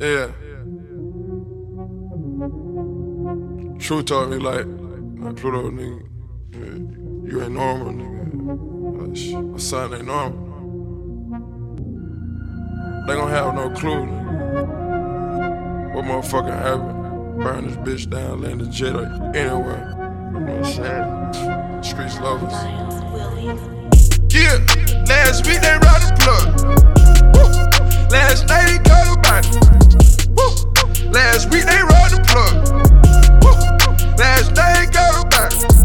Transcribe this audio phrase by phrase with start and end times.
[0.00, 0.28] Yeah.
[3.78, 6.08] True told me like, like Pluto nigga,
[6.52, 9.06] you, you ain't normal nigga.
[9.06, 10.38] Like, sh- my son ain't normal.
[13.06, 14.06] They gon' have no clue.
[14.06, 15.94] Nigga.
[15.94, 17.42] What motherfucker happened?
[17.42, 19.04] Burn this bitch down, land a jet or
[19.34, 19.94] anywhere.
[20.32, 21.82] You know what I'm saying?
[21.82, 22.52] Streets lovers.
[24.32, 24.58] Yeah,
[25.06, 27.01] last week they robbed the plug.
[28.12, 30.28] Last night he got about it.
[30.36, 31.10] Woo.
[31.12, 32.54] Last week they robbed the plug.
[33.42, 33.52] Woo.
[34.18, 35.81] Last night they got about it.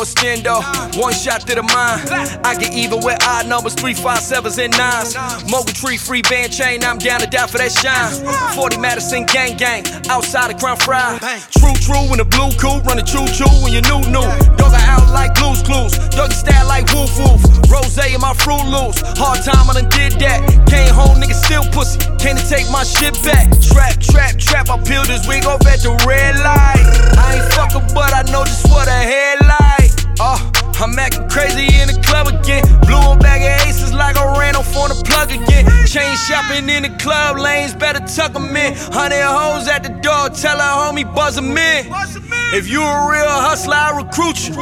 [0.00, 0.60] No extendo.
[0.98, 2.08] One shot to the mind.
[2.44, 5.14] I get even with odd numbers, three, five, sevens, and nines.
[5.50, 6.82] Mogul tree, free band chain.
[6.84, 8.12] I'm down to die for that shine.
[8.54, 9.84] 40 Madison gang gang.
[10.08, 11.18] Outside of Crown Fry.
[11.50, 12.84] True, true, in the blue coupe.
[12.84, 14.24] Running choo choo when you new new.
[14.56, 15.96] Dog out like blues clues.
[16.16, 17.42] Doggy style like woof woof.
[17.70, 19.00] Rose in my fruit loose.
[19.20, 20.40] Hard time, I done did that.
[20.66, 21.98] Came home, nigga still pussy.
[22.18, 23.50] Can't take my shit back.
[23.60, 24.70] Trap, trap, trap.
[24.70, 26.84] I peeled this wig off at the red light.
[27.18, 29.89] I ain't fucking, but I know just what a headlight.
[30.22, 30.36] Oh,
[30.78, 32.62] I'm acting crazy in the club again.
[32.84, 35.64] Blew a bag of aces like I ran off on the plug again.
[35.86, 38.76] Chain shopping in the club lanes, better tuck 'em in.
[38.92, 41.86] Hundred hoes at the door, tell her homie buzz 'em in.
[42.52, 44.54] If you a real hustler, I recruit you.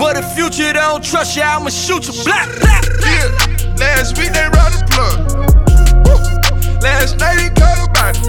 [0.00, 2.24] But if future don't trust you, I'ma shoot you.
[2.24, 3.28] Black, black, Yeah,
[3.78, 5.16] last week they robbed the plug.
[6.06, 6.18] Woo.
[6.82, 8.22] Last night he about it.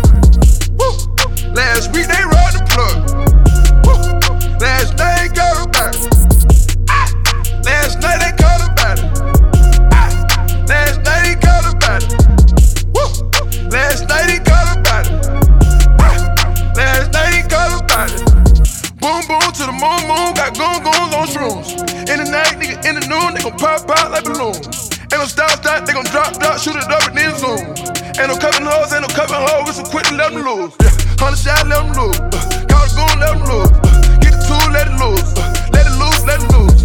[0.78, 0.94] Woo.
[1.56, 2.98] Last week they robbed the plug.
[3.86, 3.98] Woo.
[4.60, 6.33] Last night they got about it.
[7.64, 9.08] Last night they got about it.
[9.92, 10.09] Ah.
[10.67, 12.11] Last night he got about it.
[12.94, 13.08] Woo.
[13.70, 15.25] Last night he got about it.
[16.00, 16.73] Ah.
[16.75, 18.23] Last night he got about it.
[19.00, 21.94] Boom boom to the moon moon, got goon goons on shrooms.
[22.08, 24.92] In the night, nigga, in the noon, they gon' pop out like balloons.
[25.11, 27.59] Ain't no stop stop, they gon' drop drop, shoot it up and then zoom.
[28.20, 30.76] Ain't no covering hoes, ain't no covering hoes, we some quick to let them loose.
[30.80, 32.20] Yeah, hundred shot, let them loose.
[32.20, 33.71] Uh, call the goon, let them loose.
[33.71, 35.32] Uh, get the tool, let it loose.
[35.36, 36.83] Uh, let it loose, let it loose.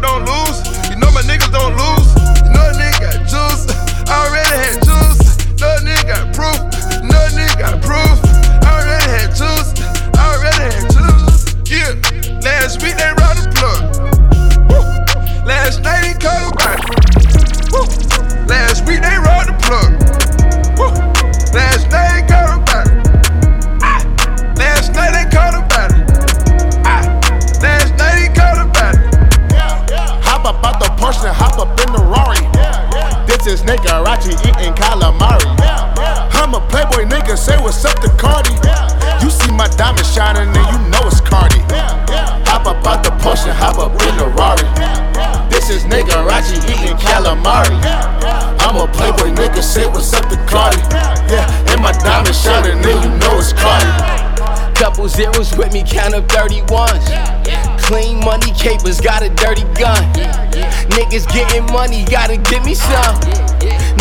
[0.00, 0.90] Know don't lose.
[0.90, 2.14] You know my niggas don't lose.
[2.46, 3.66] You know a nigga got juice.
[4.06, 5.34] I already had juice.
[5.60, 6.54] A nigga got proof.
[7.02, 8.17] A nigga got proof.
[33.78, 35.46] Is eating calamari.
[36.34, 38.50] I'm a playboy nigga, say what's up to Cardi.
[39.22, 41.60] You see my diamond shining and you know it's Cardi.
[42.50, 44.66] Hop up out the Porsche hop up in the Rari.
[45.48, 47.78] This is nigga Rachi eating calamari.
[48.58, 50.82] I'm a playboy nigga, say what's up to Cardi.
[51.30, 54.74] Yeah, and my diamond shining and you know it's Cardi.
[54.74, 57.78] Couple zeros with me, count up 31s.
[57.80, 60.02] Clean money capers, got a dirty gun.
[60.96, 63.16] Niggas getting money, gotta give me some.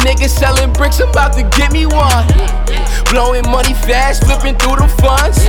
[0.04, 2.28] Niggas selling bricks, about to give me one.
[3.10, 5.40] Blowing money fast, flipping through the funds.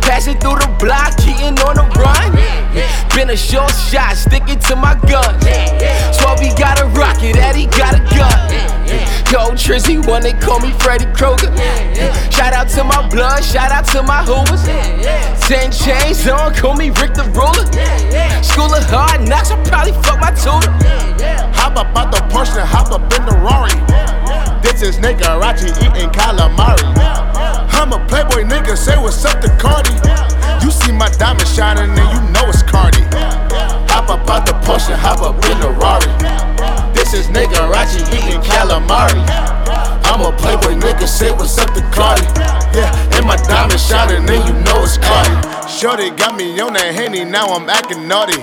[0.00, 2.32] Passing through the block, cheating on the run.
[3.14, 5.38] Been a short shot, sticking to my gun.
[5.40, 8.76] 12, he got a rocket, Eddie got a gun.
[9.32, 11.50] Yo, Trizzy, one they call me Freddy Krueger.
[12.30, 14.62] Shout out to my blood, shout out to my hoovers.
[15.48, 17.66] Ten chains on, call me Rick the Ruler.
[18.42, 20.72] School of hard knocks, I probably fuck my tutor.
[21.54, 23.74] Hop up out the Porsche and hop up in the Rari.
[24.62, 26.82] This is nigga Rachi eating calamari.
[27.72, 29.94] I'm a playboy nigga, say what's up to Cardi.
[30.64, 33.02] You see my diamond shining and you know it's Cardi.
[33.92, 36.10] Hop up out the Porsche and hop up in the Rari.
[36.94, 39.22] This is nigga Rachi eating calamari.
[40.06, 42.26] I'm a playboy nigga, say what's up to Cardi.
[42.74, 45.55] Yeah, and my diamond shining and you know it's Cardi.
[45.76, 48.40] Shorty got me on that henny, now I'm acting naughty.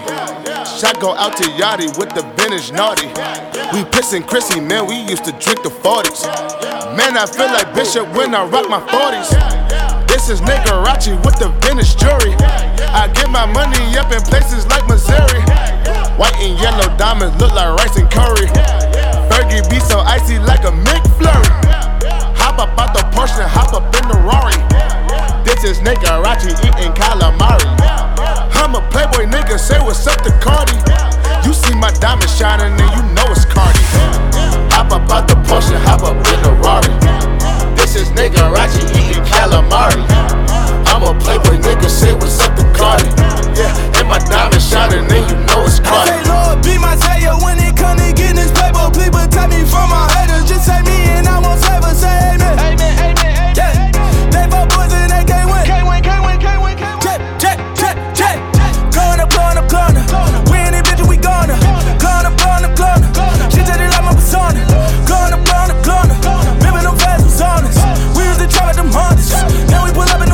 [0.78, 3.10] Shot go out to Yachty with the vintage naughty.
[3.74, 6.30] We pissin' Chrissy, man, we used to drink the 40s.
[6.94, 9.34] Man, I feel like Bishop when I rock my 40s.
[10.06, 12.38] This is nigga Rachi with the vintage jewelry.
[12.94, 15.42] I get my money up in places like Missouri.
[16.22, 18.46] White and yellow diamonds look like rice and curry.
[19.34, 21.50] Fergie be so icy like a McFlurry.
[22.38, 24.93] Hop up out the Porsche and hop up in the Rari
[25.54, 27.66] bitches, nigga, Rachi eating calamari.
[28.56, 30.74] I'm a playboy nigga, say what's up to Cardi.
[31.46, 33.80] You see my diamond shining and you know it's Cardi.
[34.74, 36.90] Hop up out the Porsche, hop up in the Rari.
[37.76, 40.04] This is nigga Rachi eating calamari.
[40.90, 43.10] I'm a playboy nigga, say what's up to Cardi.
[43.54, 46.10] Yeah, and my diamond shining and you know it's Cardi.
[46.10, 48.90] I say Lord be my savior when it comes to getting this playboy.
[48.98, 52.58] People tell me from my haters, just say me and I won't ever say amen.
[52.58, 53.54] Amen, amen, amen.
[53.54, 53.92] Yeah,
[54.32, 54.94] they fuck boys
[55.34, 55.66] can't win.
[55.66, 57.20] Can't win, can't win, can't win, can't win.
[57.42, 58.74] Check, check, check, check.
[58.94, 60.40] Corner, corner, corner.
[60.52, 61.58] Win it, bitch, we gonna.
[61.98, 63.08] Corner, corner, corner.
[63.50, 64.62] She it like my persona.
[65.10, 66.18] Corner, corner, corner.
[66.62, 67.80] Living them fast, was honest.
[68.16, 69.32] We was used to travel them hundreds.
[69.72, 70.33] Now we pull up in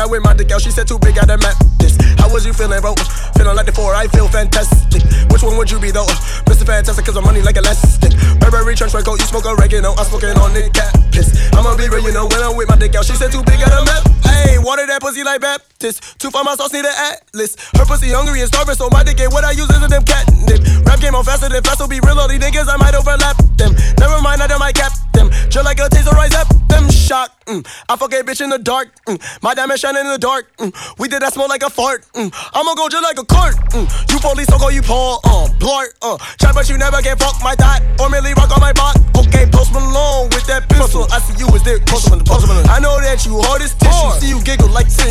[0.00, 1.92] I wear my dick out, she said too big, I done map this.
[2.16, 2.96] How was you feeling, bro?
[3.36, 5.04] Feeling like the four, I feel fantastic.
[5.28, 6.08] Which one would you be though?
[6.48, 6.64] Mr.
[6.64, 8.16] Fantastic, cause I'm money like elastic.
[8.40, 11.36] Burberry trench coat, you smoke oregano, I'm smoking on the cat piss.
[11.52, 13.60] I'ma be real, you know, when I'm with my dick out, she said too big,
[13.60, 14.08] I done map.
[14.24, 16.16] Hey, water that pussy like Baptist.
[16.16, 17.60] Two for my sauce, need an atlas.
[17.76, 20.04] Her pussy hungry and starving, so my dick ain't what I use is a them
[20.08, 20.64] catnip.
[20.88, 23.36] Rap game on faster than fast, so be real, all these niggas, I might overlap
[23.60, 23.76] them.
[24.00, 25.28] Never mind, I done might cap them.
[25.52, 26.88] Just like a taser, rise up them.
[26.88, 27.39] Shock.
[27.50, 27.66] Mm.
[27.88, 28.94] I fuck a bitch in the dark.
[29.06, 29.18] Mm.
[29.42, 30.46] My diamond shining in the dark.
[30.58, 30.70] Mm.
[31.02, 32.06] We did that smell like a fart.
[32.14, 32.30] Mm.
[32.54, 33.58] I'ma go just like a cart.
[33.74, 33.90] Mm.
[34.06, 35.18] You police, so call you Paul.
[35.26, 35.90] Uh, blart.
[35.98, 37.82] Uh, try, but you never can fuck my dot.
[37.98, 38.94] Or merely rock on my bot.
[39.18, 41.10] Okay, post Malone with that pistol.
[41.10, 41.82] I see you was there.
[41.90, 42.22] Post Malone.
[42.22, 42.70] Post Malone.
[42.70, 44.22] I know that you hard as tissue.
[44.22, 45.10] See you giggle like tin.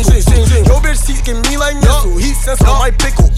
[0.64, 2.16] Your bitch, teasing me like missile.
[2.16, 3.28] He sense on my pickle.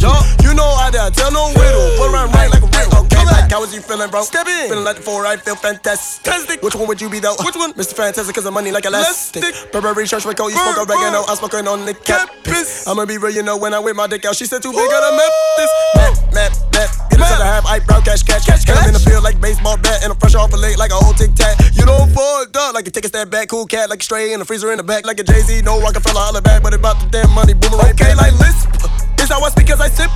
[0.46, 1.90] You know I done tell no riddle.
[1.98, 3.02] Put around right like a riddle.
[3.10, 4.22] Okay, like how was you feeling, bro?
[4.22, 4.70] Step in.
[4.70, 6.62] Feeling like the four, I feel fantastic.
[6.62, 7.34] Which one would you be though?
[7.42, 7.74] Which one?
[7.74, 7.98] Mr.
[7.98, 9.72] Fantastic, cause I'm money like elastic.
[9.72, 12.86] Burberry church you smoke oregano, I'm smoking on the campus.
[12.86, 14.90] I'ma be real, you know, when I whip my dick out, she said too big,
[14.90, 15.70] gotta map this.
[15.96, 16.90] Map, map, map.
[17.10, 18.66] Get it to the half eyebrow, cash, cash, catch.
[18.66, 20.98] Catch in the field like baseball bat, and I'm fresh off a leg like a
[21.00, 21.58] old tic tac.
[21.72, 24.32] You don't fall dog like you take a step back, cool cat, like a stray
[24.32, 25.62] in the freezer in the back, like a Jay Z.
[25.62, 27.92] No Rockefeller, holler back, but about the damn money, boomerang.
[27.92, 28.68] Okay, like lisp.
[29.18, 30.10] It's how I speak as I sip.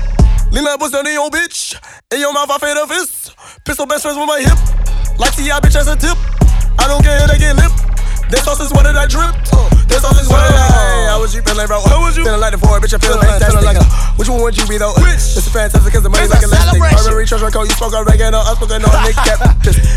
[0.52, 1.74] Lean what's on the old bitch.
[2.12, 3.34] In your mouth, I fade a fist.
[3.64, 4.58] Pistol best friends with my hip.
[5.18, 6.16] Like see, I bitch as a tip.
[6.78, 7.85] I don't care, they get lip.
[8.28, 9.34] This sauce is what did I drip?
[9.86, 11.06] This sauce is what I.
[11.06, 11.78] How was you feeling, bro?
[11.86, 12.90] How was you feeling like the four, bitch?
[12.90, 13.62] I feel fantastic.
[13.62, 13.86] Like a,
[14.18, 14.92] which one would you be though?
[14.98, 15.38] Which?
[15.38, 16.82] This is fantastic cause the money like elastic.
[16.82, 19.38] Burberry church coat, you spoke oregano, uh, I spoke on Nick Cap.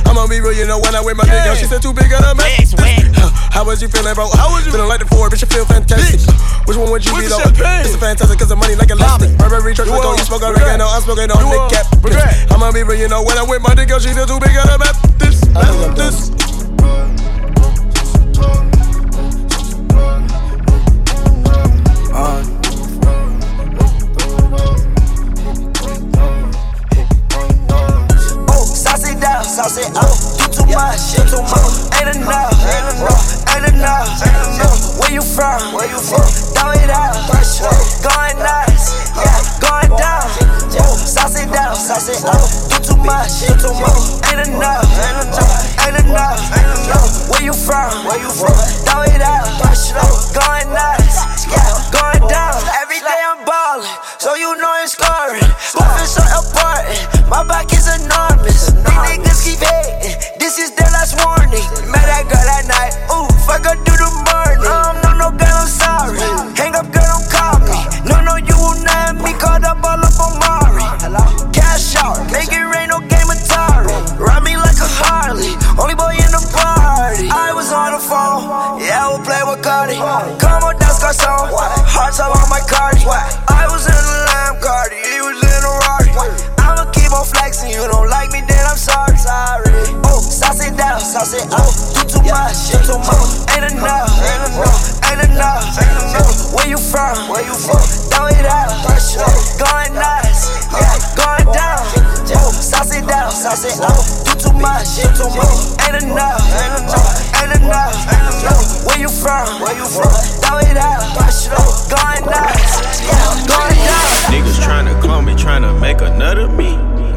[0.05, 2.21] I'ma be real, you know when I wear my out, she said too big on
[2.21, 2.77] a mess.
[3.49, 4.29] How was you feeling, bro?
[4.37, 5.41] How was you feeling like the four, bitch?
[5.41, 6.21] I feel fantastic.
[6.69, 7.41] Which one would you be though?
[7.81, 9.33] This is fantastic cause the money like elastic.
[9.41, 11.89] Burberry church coat, you spoke oregano, I spoke on Nick Cap.
[12.53, 14.53] I'ma be real, you know when I wear my dick out, she said too big
[14.53, 14.95] on a mess.
[15.17, 15.41] This,
[15.97, 16.29] this.
[16.29, 16.38] Oh,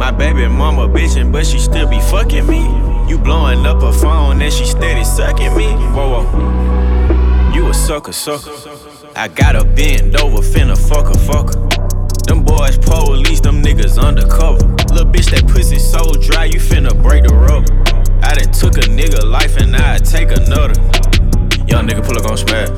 [0.02, 2.58] My baby mama bitchin', but she still be fucking me.
[3.08, 5.66] You blowing up her phone and she steady sucking me.
[5.94, 7.54] Whoa, whoa.
[7.54, 8.50] You a sucker, sucker.
[9.14, 11.54] I gotta bend over, finna fuck her, fucker.
[12.26, 14.66] Them boys police, them niggas undercover.
[14.92, 17.72] Little bitch, that pussy so dry, you finna break the rubber.
[18.24, 20.74] I done took a nigga life and I take another.
[21.68, 22.70] Young nigga pull up on smash.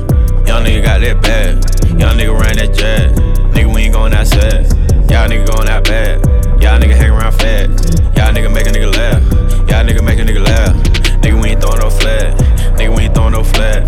[0.47, 1.55] Young nigga got that bad.
[1.99, 3.15] Young nigga ran that jet.
[3.55, 4.67] Nigga, we ain't going outside.
[5.09, 6.34] Y'all nigga going out bad.
[6.65, 7.69] Y'all nigga hang around fat.
[8.17, 9.21] Y'all nigga make a nigga laugh.
[9.69, 10.73] Y'all nigga make a nigga laugh.
[11.21, 12.33] Nigga, we ain't throwing no flat.
[12.73, 13.83] Nigga, we ain't throwing no flat.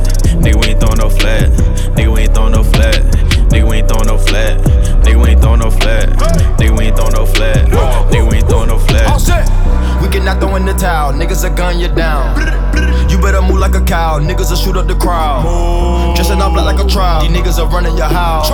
[0.45, 1.49] Nigga, we ain't throwing no flat.
[1.97, 3.01] Nigga, we ain't throwing no flat.
[3.49, 4.59] Nigga, we ain't throwing no flat.
[5.01, 6.09] Nigga, we ain't throwing no flat.
[6.59, 7.65] Nigga, we ain't throwing no flat.
[8.13, 9.09] Nigga, we ain't throwing no flat.
[9.99, 12.37] We cannot throw in the towel, niggas are gun you down.
[13.09, 16.15] You better move like a cow, niggas will shoot up the crowd.
[16.15, 18.49] Dressing up like a trial, these niggas are running your house.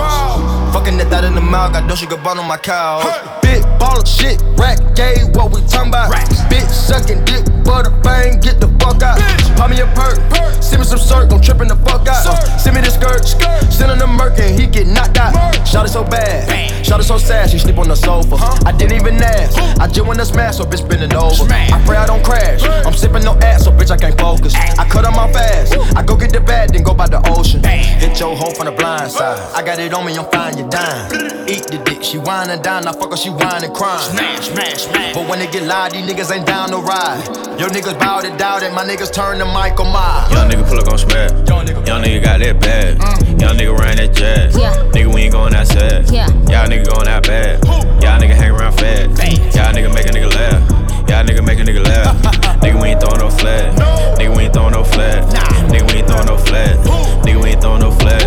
[0.72, 3.04] Fucking that that in the mouth, got Dolce Gabbana on my couch.
[3.44, 6.12] Big ball of shit, rack gay, what we talking about?
[6.48, 9.20] Bitch sucking dick, butter bang, get the fuck out.
[9.56, 10.16] Pop me a perk,
[10.62, 12.24] send me some circ, I'm tripping the fuck out.
[12.24, 13.22] Uh, send me the skirt,
[13.70, 15.34] send him the merc and he get knocked out.
[15.68, 16.48] Shot it so bad,
[16.84, 18.36] shot it so sad, she sleep on the sofa.
[18.66, 21.44] I didn't even ask, I just wanna smash, so bitch bending over.
[21.52, 24.54] I pray I don't crash, I'm sipping no ass, so bitch I can't focus.
[24.54, 27.62] I cut on my fast, I go get the bag, then go by the ocean.
[27.62, 30.68] Hit your hoe from the blind side, I got it on me, I'm fine, you
[30.68, 31.12] dime.
[31.46, 34.10] Eat the dick, she whine down, I fuck her, she whine and crying.
[34.10, 35.14] Smash, smash, smash.
[35.14, 37.24] But when they get loud, these niggas ain't down to ride.
[37.58, 40.30] Your niggas bout it, doubt it, my niggas turn to Michael Myers.
[40.32, 41.30] Young nigga pull up on smash.
[41.48, 41.86] Young nigga.
[41.86, 42.98] Young nigga got that bad.
[42.98, 43.40] Mm.
[43.40, 44.54] Young nigga ran that jet.
[44.56, 44.74] Yeah.
[44.92, 46.10] Nigga, we ain't going outside.
[46.10, 46.28] Yeah.
[46.50, 47.64] Y'all nigga going out bad.
[48.02, 49.08] Y'all nigga hang around fat.
[49.54, 50.84] Y'all nigga make a nigga laugh.
[51.08, 52.16] Y'all nigga make a nigga laugh.
[52.62, 53.74] nigga, we ain't throwing no flat.
[54.18, 55.24] Nigga, we ain't throwing no flat.
[55.70, 56.76] Nigga, we ain't throwing no flat.
[57.24, 58.22] Nigga, we ain't throwing no flat.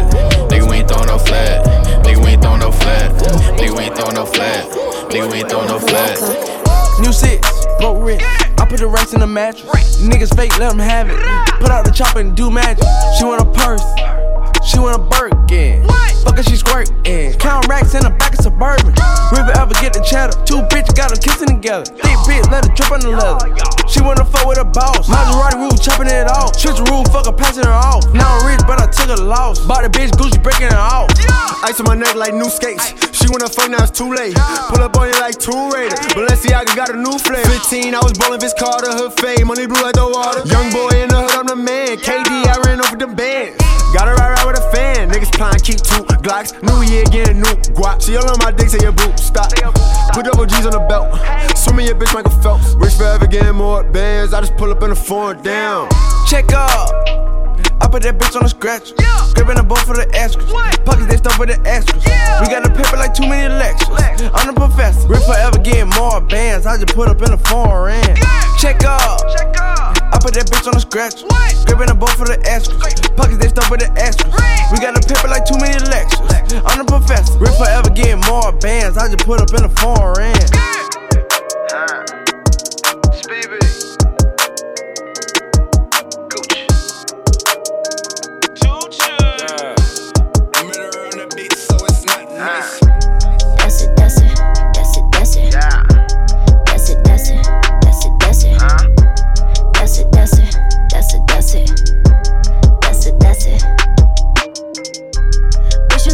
[0.49, 1.76] Nigga, we ain't throwing no flat.
[2.07, 3.11] Nigga, we ain't throw no flat.
[3.59, 4.65] Nigga, we ain't throw no flat.
[5.11, 6.17] Nigga, we ain't throwing no flat.
[7.01, 8.23] New six, broke rent.
[8.59, 10.01] I put the rest in the mattress.
[10.01, 11.17] Niggas fake, let them have it.
[11.59, 12.85] Put out the chopper and do magic.
[13.17, 13.83] She want a purse.
[14.67, 15.87] She want a Birkin.
[16.27, 17.39] Fuck her, she squirtin'.
[17.39, 18.91] Count racks in the back of Suburban.
[19.31, 20.35] River ever get the cheddar.
[20.43, 21.87] Two bitches got them kissing together.
[21.87, 23.47] Thick bitch, let her drip on the leather.
[23.87, 25.07] She wanna fuck with a boss.
[25.07, 26.59] Maserati roof, chopping it off.
[26.59, 28.03] Switch the roof, fuck her, passing her off.
[28.11, 29.63] Now I'm rich, but I took a loss.
[29.63, 31.07] Bought a bitch, Gucci breaking it off.
[31.63, 32.91] Ice on my neck like new skates.
[33.15, 34.35] She wanna fuck, now it's too late.
[34.67, 35.95] Pull up on you like Tomb Raider.
[36.11, 37.47] Balenciaga got a new flavor.
[37.47, 39.47] 15, I was ballin' Vince Carter, her fade.
[39.47, 40.43] Money blue like the water.
[40.43, 41.95] Young boy in the hood, I'm the man.
[42.03, 43.63] KD, I ran over the bands.
[43.97, 45.09] Gotta ride ride with a fan.
[45.09, 46.53] Niggas plotting, keep two Glocks.
[46.61, 47.99] New year, getting new guap.
[47.99, 49.49] See all on my dick, say your boot stop.
[50.13, 51.17] Put double G's on the belt.
[51.57, 52.75] Swimming your bitch, Michael Phelps.
[52.75, 54.35] Rich forever, getting more bands.
[54.35, 55.89] I just pull up in the foreign down.
[56.27, 56.93] Check up.
[57.81, 58.93] I put that bitch on the scratch.
[59.33, 60.45] Scraping the boat for the extras.
[60.85, 62.05] Pockets they stuff with the extras.
[62.05, 63.89] We got the paper like too many lectures.
[64.37, 65.07] I'm the professor.
[65.07, 66.67] Rip forever getting more bands.
[66.67, 68.13] I just put up in the foreign.
[68.61, 69.25] Check up.
[69.25, 71.23] I put that bitch on the scratch.
[71.63, 72.75] Scraping the boat for the extras.
[73.15, 74.35] Pockets they stuff with the extras.
[74.75, 76.19] We got the paper like too many lectures.
[76.67, 77.39] I'm the professor.
[77.39, 78.97] Rip forever getting more bands.
[78.99, 80.35] I just put up in the foreign.
[83.07, 83.96] That's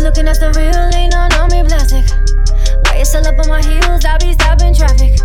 [0.03, 2.03] looking at the real, ain't none on me plastic.
[2.83, 4.03] Why you still up on my heels?
[4.03, 5.15] I be stopping traffic.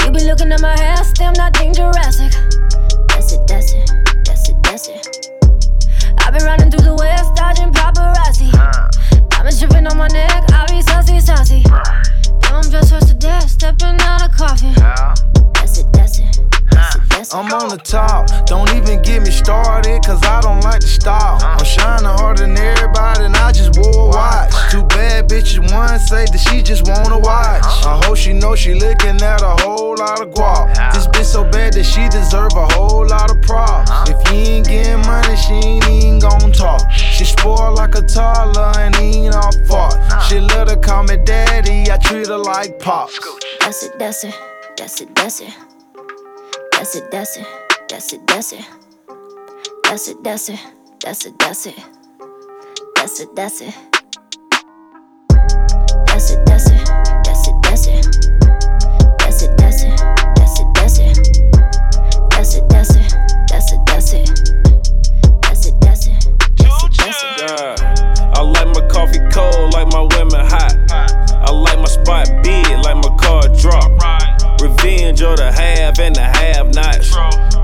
[0.00, 2.32] You be looking at my hair, still nothing Jurassic.
[3.12, 3.84] That's it, that's it,
[4.24, 5.04] that's it, that's it.
[6.24, 8.48] I've been running through the west, dodging paparazzi.
[9.28, 11.62] Diamonds dripping on my neck, I be saucy, saucy.
[11.68, 14.72] Damn, I'm just first to death, stepping out of coffin.
[15.52, 16.32] That's it, that's it,
[16.72, 17.36] that's it, that's it.
[17.36, 21.42] I'm on the top, don't even get me started, cause I don't like to stop.
[21.44, 22.57] I'm shining harder than
[25.98, 27.64] say that she just wanna watch.
[27.84, 30.74] I hope she know she looking at a whole lot of guap.
[30.94, 33.90] This bitch so bad that she deserve a whole lot of props.
[34.10, 36.90] If you ain't getting money, she ain't even gon' talk.
[36.92, 39.96] She spoiled like a toddler and ain't our fault.
[40.28, 43.18] She let her call me daddy, I treat her like pops.
[43.60, 44.34] That's it, that's it,
[44.76, 45.54] that's it, that's it.
[46.72, 47.46] That's it, that's it,
[47.88, 48.64] that's it, that's it.
[49.84, 50.60] That's it, that's it,
[51.00, 51.74] that's it, that's it.
[52.94, 53.74] That's it, that's it.
[56.28, 56.84] That's it, that's it,
[57.24, 58.04] that's it, that's it.
[59.18, 59.96] That's it, that's it,
[60.36, 61.16] that's it, that's it.
[62.30, 63.12] That's it, that's it,
[63.48, 64.28] that's it, that's it.
[65.40, 66.12] That's it, that's it,
[66.58, 67.40] that's it, that's it.
[67.40, 68.32] Yeah.
[68.36, 70.76] I like my coffee cold, like my women hot.
[70.90, 74.27] I like my spot big, like my car drop.
[74.60, 77.14] Revenge or the have and the have nots.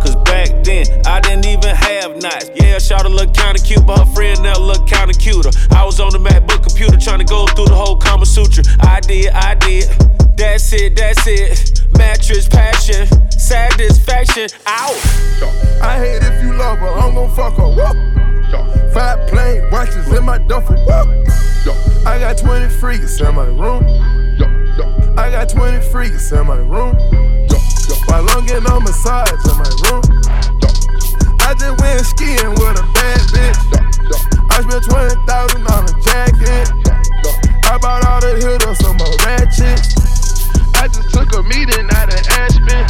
[0.02, 2.24] Cause back then, I didn't even have nothing.
[2.24, 2.50] eyes.
[2.54, 5.50] Yeah, shot a look kinda cute, but her friend now look kinda cuter.
[5.72, 8.64] I was on the MacBook computer trying to go through the whole Kama Sutra.
[8.80, 9.88] I did, I did.
[10.36, 11.82] That's it, that's it.
[11.96, 14.48] Mattress passion, satisfaction.
[14.66, 14.96] Out.
[15.80, 17.68] I hate if you love her, I'm gon' fuck her.
[17.68, 18.14] Whoop.
[18.92, 20.76] Five plain watches in my duffel.
[20.86, 21.24] Whoop.
[22.06, 24.23] I got 20 freaks in my room.
[25.16, 26.98] I got 20 freaks in my room.
[28.06, 30.02] While I'm getting on massage in my room.
[31.38, 33.60] I just went skiing with a bad bitch.
[34.50, 36.66] I spent 20,000 on a jacket.
[37.70, 39.94] I bought all the hitters some more ratchets.
[40.74, 42.82] I just took a meeting out of Aspen.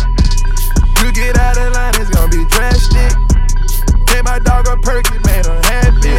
[1.04, 3.12] You get out of line, it's gonna be drastic.
[4.06, 6.16] Gave my dog a perky, made her happy.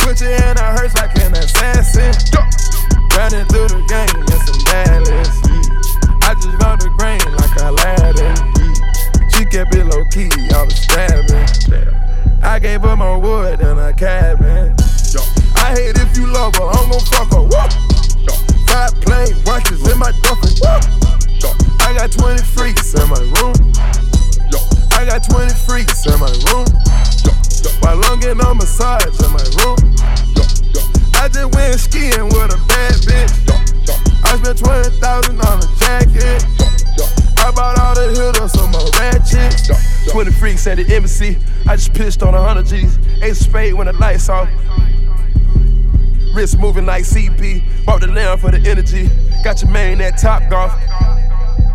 [0.00, 2.73] Put your hand on hers like an assassin.
[3.16, 5.38] Running through the game in some Dallas.
[6.26, 8.34] I just run the grain like Aladdin.
[9.30, 11.46] She kept it low key, all the stabbing.
[12.42, 14.74] I gave her more wood than a cabin.
[15.54, 17.46] I hate if you love her, I'm gon' fuck her.
[18.66, 20.50] Five plain watches in my duffel.
[21.86, 23.54] I got 20 freaks in my room.
[24.90, 26.66] I got 20 freaks in my room.
[27.78, 29.94] While I'm getting on massage in my room.
[31.24, 33.32] I just went skiing with a bad bitch.
[34.24, 36.44] I spent 20,000 on a jacket.
[37.40, 40.12] I bought all the hitters some more ratchets.
[40.12, 41.38] 20 freaks at the embassy.
[41.66, 42.98] I just pitched on a 100 G's.
[43.22, 44.50] Ace spade when the lights off.
[46.34, 47.86] Wrist moving like CP.
[47.86, 49.08] Bought the lamp for the energy.
[49.42, 50.72] Got your man at Top Golf.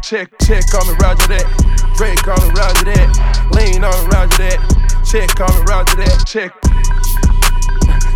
[0.03, 1.49] Check, check on me, roger that.
[1.97, 3.49] Drake on me, roger that.
[3.51, 5.03] Lean on me, roger that.
[5.09, 6.23] Check on me, roger that.
[6.27, 6.53] Check.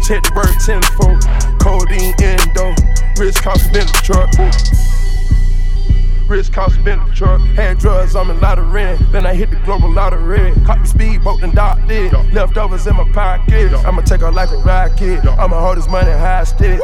[0.03, 1.23] Check the word tenfold.
[1.63, 2.75] Codeine endo.
[3.15, 4.29] Wrist cost been the truck.
[6.27, 7.39] Wrist cost been the truck.
[7.55, 8.69] Had drugs on me, lot of.
[9.13, 10.51] Then I hit the global lottery.
[10.65, 12.11] Caught the speedboat and docked it.
[12.33, 13.71] Leftovers in my pocket.
[13.85, 15.25] I'ma take her like a rocket.
[15.25, 16.81] I'ma hold this money hostage.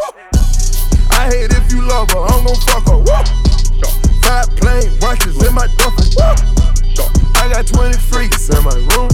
[1.11, 2.99] I hate if you love her, I'm gon' fuck her.
[2.99, 3.23] Woo!
[4.23, 6.07] Five plain watches in my duffel.
[7.35, 9.11] I got 20 freaks in my room.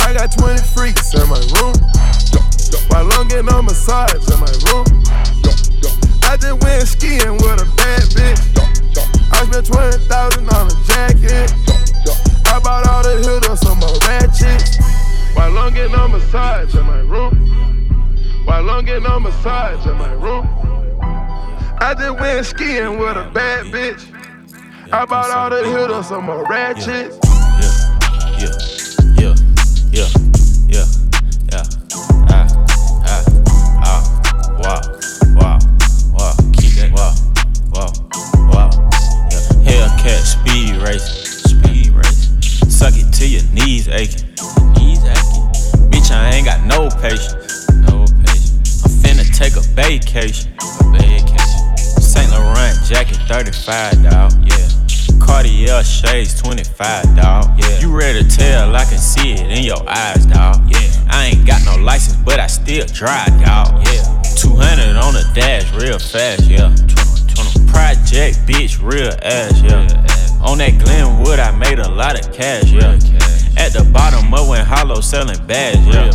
[0.00, 1.74] I got 20 freaks in my room.
[2.88, 4.86] While getting on massage in my room.
[6.24, 8.40] I just went skiing with a bad bitch.
[9.32, 11.52] I spent 20,000 on a jacket.
[12.46, 14.78] I bought all the hitters some more ratchets.
[15.34, 18.44] While getting on massage in my room.
[18.44, 20.48] While getting on massage in my room.
[21.80, 24.06] I just went skiing with a bad bitch.
[24.92, 27.18] I bought all the hitters some more ratchets.
[34.62, 34.80] Wow,
[35.34, 35.58] wow,
[36.14, 37.14] wow, keep that, wow,
[37.72, 37.90] wow,
[38.48, 38.70] wow.
[39.60, 39.88] Yeah.
[39.88, 42.30] Hellcat speed race, speed race.
[42.72, 44.28] Suck it till your knees aching,
[44.74, 45.42] knees aching.
[45.90, 48.84] Bitch, I ain't got no patience, no patience.
[48.84, 51.76] I'm finna take a vacation, a vacation.
[52.00, 54.68] Saint Laurent jacket, 35, dawg, yeah.
[55.18, 57.80] Cartier shades, 25, dawg, yeah.
[57.80, 61.06] You ready to tell, I can see it in your eyes, dawg, yeah.
[61.10, 64.01] I ain't got no license, but I still drive, dawg, yeah.
[64.36, 66.74] 200 on the dash, real fast, yeah.
[67.68, 69.88] Project, bitch, real ass, yeah.
[70.44, 72.98] On that Glenwood, I made a lot of cash, yeah.
[73.56, 76.10] At the bottom of when Hollow selling bags, yeah.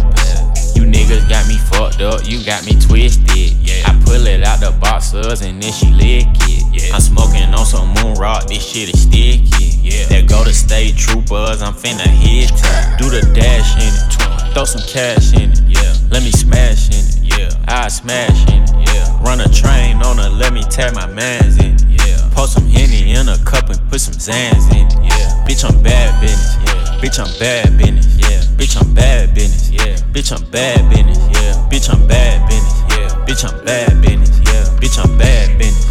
[0.75, 3.89] You niggas got me fucked up, you got me twisted, yeah.
[3.89, 6.93] I pull it out the boxers and then she lick it, yeah.
[6.93, 10.05] I'm smoking on some moon rock, this shit is sticky, yeah.
[10.07, 12.97] That go to state troopers, I'm finna hit it.
[13.01, 15.93] Do the dash in it, throw some cash in it, yeah.
[16.11, 17.49] Let me smash in it, yeah.
[17.67, 19.23] I smash in it, yeah.
[19.23, 22.29] Run a train on her, let me tag my mans in it, yeah.
[22.33, 25.45] Pour some Henny in a cup and put some Zans in it, yeah.
[25.45, 26.99] Bitch, I'm bad business, yeah.
[27.01, 28.41] Bitch, I'm bad business, yeah.
[28.57, 29.95] Bitch, I'm bad business, yeah.
[30.11, 31.67] Bitch, I'm bad business, yeah.
[31.69, 33.25] Bitch, I'm bad business, yeah.
[33.27, 34.65] Bitch, I'm bad business, yeah.
[34.79, 35.85] Bitch, I'm bad business,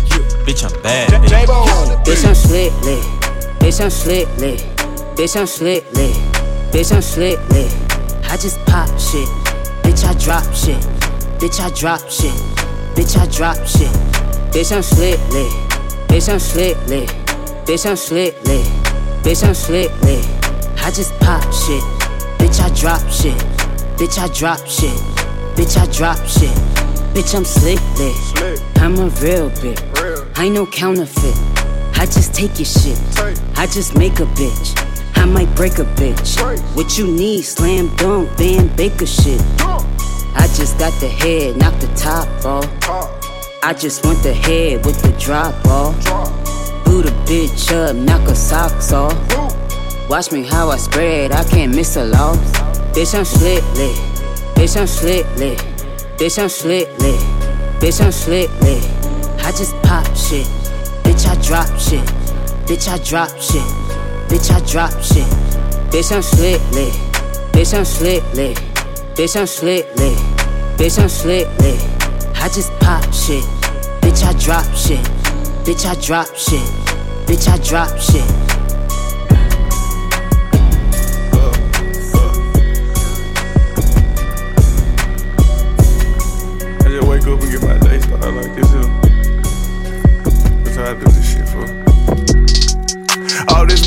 [0.46, 1.32] bitch, I'm bad business.
[2.06, 3.04] Bitch, I'm slick lit.
[3.60, 4.60] Bitch, I'm slick lit.
[5.16, 6.14] Bitch, I'm slick lit.
[6.72, 7.72] Bitch, I'm slick lit.
[8.30, 9.28] I just pop shit.
[9.82, 10.95] Bitch, I drop shit.
[11.38, 12.32] Bitch, I drop shit.
[12.96, 13.92] Bitch, I drop shit.
[14.52, 15.52] Bitch, I'm slick lit.
[16.08, 17.08] Bitch, I'm slick lit.
[17.66, 18.64] Bitch, I'm slick lit.
[19.22, 20.24] Bitch, I'm slick lit.
[20.78, 21.82] I just pop shit.
[22.40, 23.36] Bitch, I drop shit.
[23.98, 24.96] Bitch, I drop shit.
[25.56, 26.56] Bitch, I drop shit.
[27.12, 28.62] Bitch, I'm slick lit.
[28.76, 30.38] I'm a real bitch.
[30.38, 31.36] I ain't no counterfeit.
[31.98, 32.98] I just take your shit.
[33.58, 34.72] I just make a bitch.
[35.16, 36.40] I might break a bitch.
[36.74, 37.42] What you need?
[37.42, 39.40] Slam dunk, Vin Baker shit.
[40.36, 42.68] I just got the head, knock the top off.
[43.62, 45.96] I just want the head with the drop off.
[46.84, 49.16] Boot a bitch up, knock her socks off.
[50.08, 52.38] Watch me how I spread, I can't miss a loss.
[52.96, 53.96] Bitch, I'm slick lit.
[54.54, 55.58] Bitch, I'm slick lit.
[56.16, 57.20] Bitch, I'm slick lit.
[57.80, 58.82] Bitch, I'm slick lit.
[59.44, 60.46] I just pop shit.
[61.04, 62.06] Bitch, I drop shit.
[62.66, 63.60] Bitch, I drop shit.
[64.28, 65.26] Bitch, I drop shit.
[65.90, 66.92] Bitch, I'm slick lit.
[67.52, 68.75] Bitch, I'm slick lit.
[69.16, 70.18] Bitch, I'm slick lit.
[70.76, 71.80] Bitch, I'm slick lit.
[72.36, 73.42] I just pop shit.
[74.02, 75.02] Bitch, I drop shit.
[75.64, 76.60] Bitch, I drop shit.
[77.26, 78.55] Bitch, I drop shit.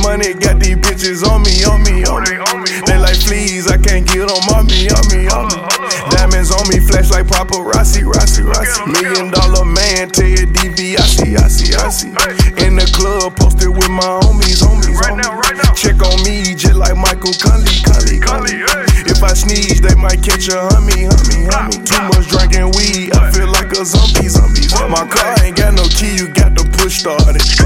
[0.10, 2.34] Money got these bitches on me, on me, on me.
[2.89, 5.58] They like fleas, I can't get them on me, on me, on me.
[6.10, 8.89] Diamonds on me, flash like paparazzi, Rossi, Rossi.
[8.89, 12.10] Million dollar man, Ted DiBiase, I see, I see.
[12.65, 15.78] In the club, posted with my homies, homies, homies.
[15.78, 18.65] Check on me, just like Michael Conley, Conley, Conley.
[19.06, 21.78] If I sneeze, they might catch a hummy, hummy, hummy.
[21.86, 24.65] Too much drinking weed, I feel like a zombie, zombie.
[24.89, 26.38] My car ain't got no key, you got
[27.04, 27.60] push.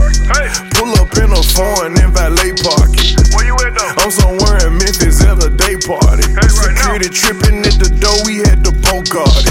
[0.78, 3.18] Pull up in a foreign in valet parking.
[3.34, 4.04] Where you at though?
[4.04, 6.24] I'm somewhere in Memphis at a day party.
[6.50, 9.46] Security tripping at the door, we had to poke guard.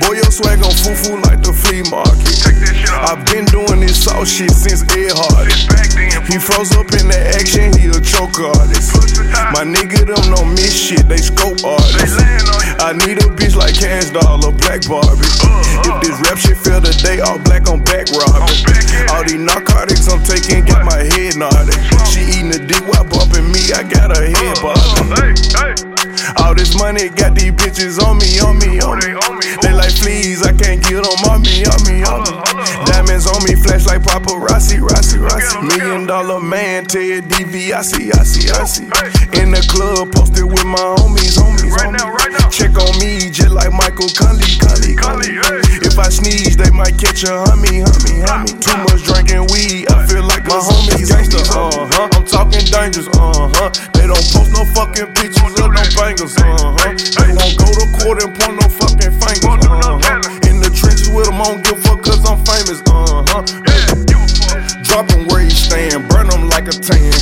[0.00, 2.87] Boy, your swag on foo like the flea market.
[2.90, 5.54] I've been doing this all shit since Ed Hardy.
[6.28, 8.96] He froze up in the action, he a choke artist.
[9.52, 12.16] My nigga them don't miss shit, they scope artists.
[12.80, 15.28] I need a bitch like Cash Doll or Black Barbie.
[15.84, 18.48] If this rap shit feel today, all black on back robbing.
[19.12, 21.80] All these narcotics I'm taking got my head nodding.
[22.08, 25.12] She eating the dick while bumping me, I got her head bobbing.
[26.44, 29.16] All this money got these bitches on me, on me, on me.
[29.62, 32.36] They like fleas, I can't get them on me, on me, on me.
[33.26, 35.58] On me, flash like paparazzi, Rossi, Rossi.
[35.66, 38.86] Million dollar man, Ted DiBiase, I see, I see.
[39.34, 41.98] In the club, posted with my homies, homies, homies.
[42.54, 45.34] Check on me, just like Michael Conley, Conley, Conley.
[45.82, 48.54] If I sneeze, they might catch a hummy, hummy, hummy.
[48.62, 52.08] Too much drinking weed, I feel like my homies gangsta, uh huh.
[52.14, 53.68] I'm talking dangerous, uh huh.
[53.98, 56.94] They don't post no fucking pictures of no bangers, uh huh.
[56.94, 60.47] They won't go to court and point no fucking fingers, uh huh.
[61.08, 63.42] In with them, I don't give a fuck cause I'm famous, uh huh.
[64.82, 67.12] Drop him where he stand, burn him like a tan.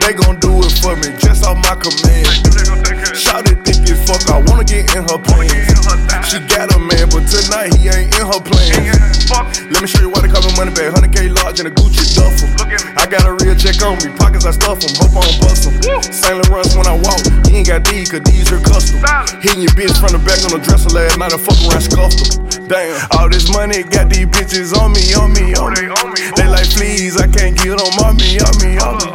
[0.00, 3.16] They gon' do it for me, just off my command.
[3.16, 5.78] Shout it fuck, I wanna get in her plans.
[6.26, 9.30] She got a man, but tonight he ain't in her plans.
[9.70, 10.94] Let me show you why they call me money bag.
[10.94, 12.48] 100k large in a Gucci duffel.
[12.96, 15.70] I got a real check on me, pockets I stuff them, hope I don't bust
[15.70, 16.02] them.
[16.02, 18.98] Saint Laurent when I walk, he ain't got these, cause these are custom.
[19.38, 22.18] Hitting your bitch from the back on the dresser last night, I fuck around, scuffed
[22.18, 22.46] them.
[22.66, 25.86] Damn, all this money got these bitches on me, on me, on me.
[26.34, 29.08] They like fleas, I can't get them on me, on me, on me.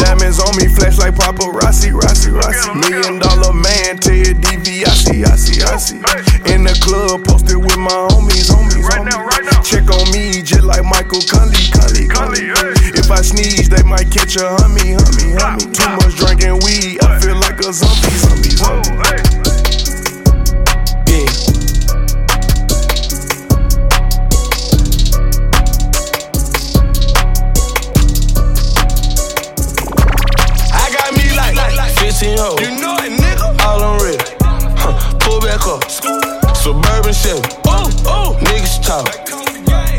[0.00, 2.72] Diamonds on me, flash like paparazzi, Rossi, Rossi.
[2.80, 5.96] Million dollar man, Ted DiBiase, I see, I see.
[6.54, 9.66] In the club, posted with my homies, homies, homies.
[9.66, 12.46] Check on me, just like Michael Conley, Conley, Conley.
[12.94, 15.66] If I sneeze, they might catch a hummy, hummy, hummy.
[15.74, 18.94] Too much drinking weed, I feel like a zombie, zombie, zombie.
[21.10, 21.26] Yeah.
[30.70, 31.58] I got me like
[31.98, 32.38] 15.
[32.62, 32.73] You
[35.74, 36.54] Pull.
[36.54, 37.42] Suburban Chevy.
[37.66, 38.38] Oh, oh.
[38.40, 39.06] Niggas talk.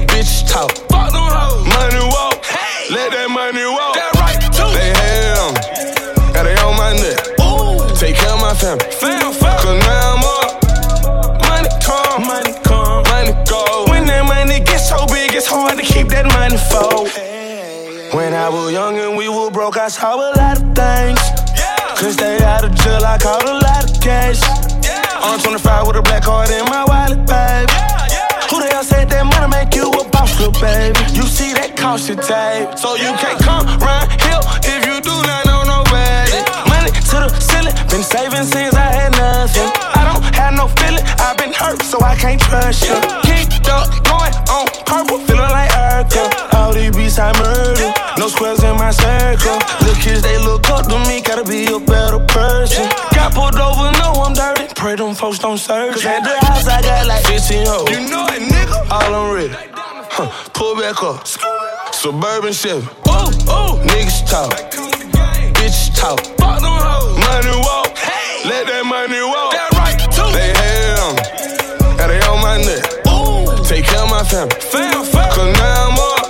[0.08, 0.72] Bitches talk.
[0.88, 1.68] Fuck them hoes.
[1.68, 2.46] Money walk.
[2.46, 2.94] Hey.
[2.96, 3.96] Let that money walk.
[3.96, 4.72] That right, too.
[4.72, 6.32] They hate on me.
[6.32, 7.20] Now they on my neck.
[7.44, 7.96] Ooh.
[8.00, 8.88] Take care of my family.
[8.88, 9.60] Fam, fam.
[9.60, 10.64] Cause now I'm up.
[11.44, 12.24] Money come.
[12.24, 13.04] Money come.
[13.12, 13.86] Money go.
[13.92, 17.12] When that money gets so big, it's hard to keep that money fold.
[18.16, 21.20] When I was young and we were broke, I saw a lot of things.
[22.00, 24.75] Couldn't stay out of jail, I caught a lot of cash.
[25.26, 27.74] I'm 25 with a black card in my wallet, baby.
[28.54, 31.02] Who the hell said that money make you a boss, little baby?
[31.18, 34.38] You see that caution tape, so you can't come round here
[34.70, 36.46] if you do not know nobody.
[36.70, 39.70] Money to the ceiling, been saving since I had nothing.
[39.98, 43.25] I don't have no feeling, I've been hurt, so I can't trust you.
[43.66, 46.54] Kicked up, going on purple, feeling like Urkel.
[46.54, 49.58] All these beats I murder, no squares in my circle.
[49.82, 52.88] Little kids, they look up to me, gotta be a better person.
[53.14, 54.72] Got pulled over, know I'm dirty.
[54.76, 55.94] Pray them folks don't search.
[55.94, 57.90] Cause at the house, I got like 15 hoes.
[57.90, 58.92] You know it, nigga.
[58.92, 59.56] All on ready.
[59.74, 60.30] Huh.
[60.54, 61.26] Pull back up.
[61.92, 62.86] Suburban Chevy.
[62.86, 63.82] Ooh, ooh.
[63.82, 64.54] Niggas talk.
[65.58, 66.20] Bitches talk.
[66.38, 67.18] Fuck them hoes.
[67.18, 67.98] Money walk.
[67.98, 68.48] Hey.
[68.48, 69.52] Let that money walk.
[69.54, 70.30] That right, too.
[70.38, 71.98] They hate on me.
[71.98, 72.85] Now they on my neck
[74.30, 74.50] fam.
[74.50, 75.30] Fam, fam.
[75.32, 76.26] Cause now I'm up.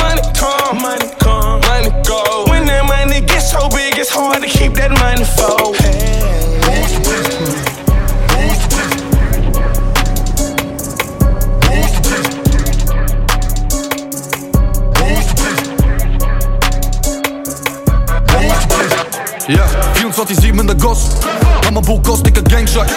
[0.00, 2.44] Money come, money come, money go.
[2.48, 5.74] When that money gets so big, it's hard to keep that money flow.
[19.46, 20.98] Ja, 24-7 de gos
[21.60, 22.90] Allemaal boel kost, dikke gangshot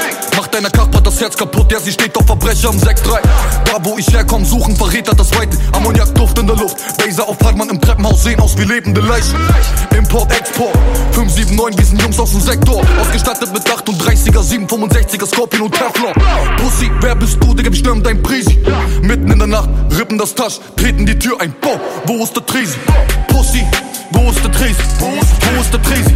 [0.53, 3.19] Deiner Kachbar das Herz kaputt, ja, sie steht auf Verbrecher im 6-3.
[3.65, 5.57] Da wo ich herkomm, suchen Verräter das Weite.
[5.71, 6.77] Ammoniakduft in der Luft.
[6.99, 9.35] Baser auf Parkmann im Treppenhaus sehen aus wie lebende Leichen.
[9.97, 10.77] Import, Export.
[11.13, 12.83] 579, wir sind Jungs aus dem Sektor.
[13.01, 16.13] Ausgestattet mit 38er, 765er, Scorpion und Teflon.
[16.57, 18.63] Pussy, wer bist du, Digga, wir stürmen dein Prisi.
[19.01, 21.55] Mitten in der Nacht, rippen das Tasch, treten die Tür ein.
[21.61, 22.77] Boah, wo ist der Tresi?
[23.27, 23.65] Pussy,
[24.13, 24.83] wo ist der Tresi?
[24.99, 26.13] Wo ist der Tresi?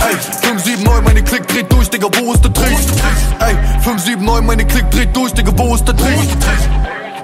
[0.00, 2.92] Ey, 579, meine Klick dreht durch, Digga, wo ist der Tresi?
[3.40, 6.28] Ey, 579, meine Klick dreht durch, Digga, wo ist der Tresi?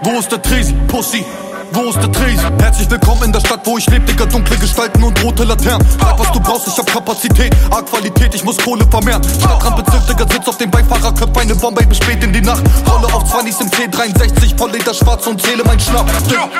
[0.02, 0.72] Wo ist der Tresi?
[0.88, 1.24] Pussy.
[1.72, 2.42] Wo ist der Tresi?
[2.58, 5.86] Herzlich willkommen in der Stadt, wo ich lebe, Digga, dunkle Gestalten und rote Laternen.
[6.00, 9.22] Sag, was du brauchst, ich hab Kapazität, A-Qualität, ich muss Kohle vermehren.
[9.22, 12.62] Stadtrampe zückt, Digga, sitzt auf dem Beifahrerköpf, eine Bombe bis spät in die Nacht.
[12.88, 16.10] Rolle auf 20 im C63, voll Leder schwarz und zähle mein Schnapp.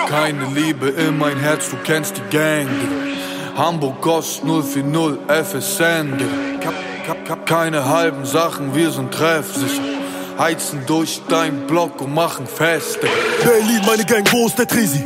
[0.08, 3.29] Keine Liebe in mein Herz, du kennst die Gang, Digga.
[3.60, 6.18] Hamburg Gost 040 FSN,
[7.44, 9.99] keine halben Sachen, wir sind treffsicher.
[10.40, 13.12] Heizen durch dein Block und machen fest, Digga.
[13.44, 15.03] Berlin, meine Gang, wo ist der Tresi?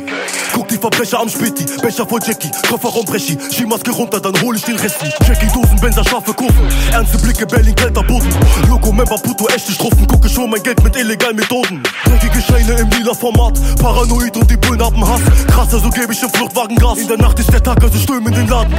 [0.53, 4.63] Guck die Verbrecher am Späti, Becher voll Jackie, Kofferraum Brechi, Skimaske runter, dann hol ich
[4.63, 5.07] den Resti.
[5.27, 8.33] Jackie Dosen, Benzer, scharfe Kurven, ernste Blicke, Berlin, kalter Boden.
[8.69, 11.83] Loco, Member, Puto, echte Strophen, gucke schon mein Geld mit illegalen Methoden.
[12.05, 15.19] Dreckige Scheine im lila Format, Paranoid und die Bullen haben Hass.
[15.47, 16.99] Krasser, so gebe ich im Fluchtwagen Gas.
[16.99, 18.73] In der Nacht ist der Tag, also stürmen den Laden.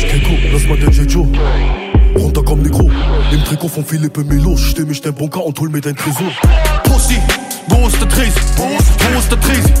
[0.00, 1.28] Keko, lass mal den J-Joe.
[1.28, 1.91] Runter
[2.44, 2.90] komm Negro,
[3.30, 6.30] im Trikot von Philippe Melo Stimm ich dein Bunker und hol mir dein Tresor
[6.84, 7.18] Pussy,
[7.68, 8.40] wo ist der Tresi?
[8.56, 9.72] Wo ist der Tresi?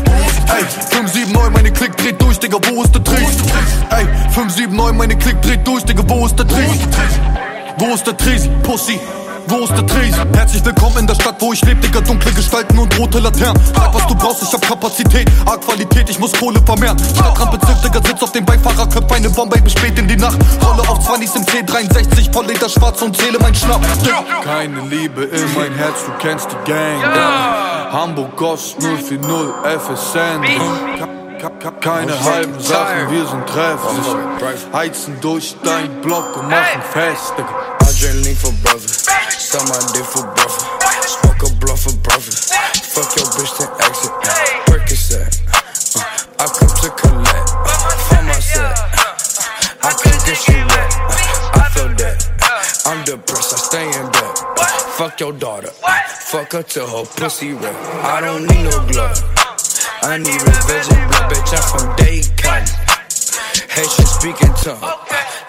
[0.48, 3.44] Ey, 579, meine Klick dreht durch, Digga, wo ist der Tresi?
[3.90, 6.80] Ey, 579, meine Klick dreht durch, Digga, wo ist der Tresi?
[7.78, 8.48] Wo ist der Tresi?
[8.62, 8.98] Pussy.
[9.46, 10.18] Wo ist der Tresi?
[10.34, 13.60] Herzlich willkommen in der Stadt, wo ich lebe, Digga, dunkle Gestalten und rote Laternen.
[13.74, 16.98] Sag, was du brauchst, ich hab Kapazität, A-Qualität, ich muss Kohle vermehren.
[16.98, 20.38] Stadtrampe zückt, Digga, sitzt auf dem Beifahrerköpf, eine Bombe bis spät in die Nacht.
[20.64, 23.80] Rolle auf 20 im C63, voll Leder schwarz und zähle mein Schnapp.
[24.44, 26.98] Keine Liebe in mein Herz, du kennst die Gang.
[26.98, 27.92] Digga.
[27.92, 29.20] Hamburg Gost 040
[29.64, 30.42] FSN.
[31.80, 34.72] Keine halben Sachen, wir sind treffsicher.
[34.72, 37.48] Heizen durch dein Block und machen fest, Digga.
[37.80, 39.01] Adrenaline for brothers.
[39.52, 40.64] Sell my dick for brother.
[41.04, 42.48] Smoke a blunt for brothers.
[42.88, 44.08] Fuck your bitch, then exit.
[44.08, 45.28] Uh, Percocet.
[45.52, 47.52] Uh, I come to collect.
[47.60, 48.72] Uh, find myself.
[48.96, 50.88] Uh, I can get you wet.
[51.52, 52.16] I feel that.
[52.86, 54.38] I'm depressed, I stay in bed.
[54.96, 55.68] Fuck your daughter.
[55.68, 57.76] Fuck her till her pussy wet.
[58.08, 59.20] I don't need no glove.
[60.00, 61.52] I need revenge and blood, bitch.
[61.52, 62.64] I'm from Dayton.
[63.68, 64.80] Haitian speaking tongue.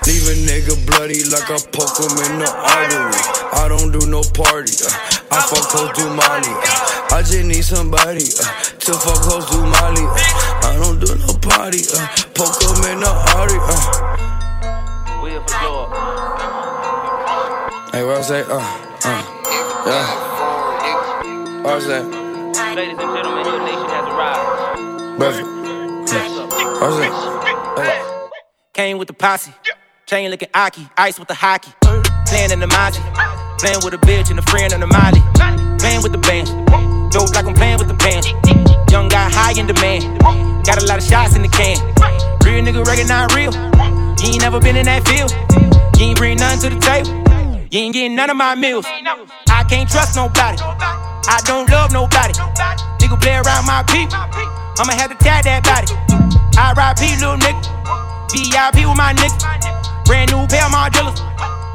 [0.06, 3.16] Leave a nigga bloody like I poke him in the artery.
[3.56, 4.76] I don't do no party.
[4.84, 4.92] Uh,
[5.32, 6.52] I fuck hoes do Molly.
[6.52, 8.44] Uh, I just need somebody uh,
[8.84, 10.04] to fuck hoes do Molly.
[10.04, 11.88] Uh, I don't do no party.
[11.88, 12.04] Uh,
[12.36, 13.60] poke him in the artery.
[13.64, 14.04] Uh.
[17.94, 18.42] Hey, what I say?
[18.42, 18.60] Uh,
[19.08, 19.24] uh,
[19.88, 21.64] yeah.
[21.64, 22.04] What I say?
[22.76, 25.18] Ladies and gentlemen, your nation has arrived.
[25.18, 25.48] Perfect.
[26.82, 27.82] What I say?
[27.82, 27.98] Hey.
[28.74, 29.54] Came with the posse.
[30.06, 31.72] Chain looking Aki, ice with the hockey.
[32.28, 33.00] Playing in the Maji.
[33.58, 35.24] Playing with a bitch and a friend on the Molly.
[35.80, 36.48] Playing with the band.
[37.12, 38.28] Dope like I'm playing with the band.
[38.92, 40.04] Young guy high in demand.
[40.68, 41.80] Got a lot of shots in the can.
[42.44, 43.54] Real nigga not real.
[44.20, 45.32] You ain't never been in that field.
[45.98, 47.08] You ain't bring nothing to the table.
[47.72, 48.86] You ain't getting none of my meals.
[48.86, 50.60] I can't trust nobody.
[50.60, 52.34] I don't love nobody.
[53.00, 54.20] Nigga play around my people.
[54.20, 55.88] I'ma have to tag that body.
[56.60, 57.24] I ride R.I.P.
[57.24, 57.64] little nigga.
[58.36, 59.73] VIP with my nigga.
[60.06, 61.20] Brand new pair of dealers.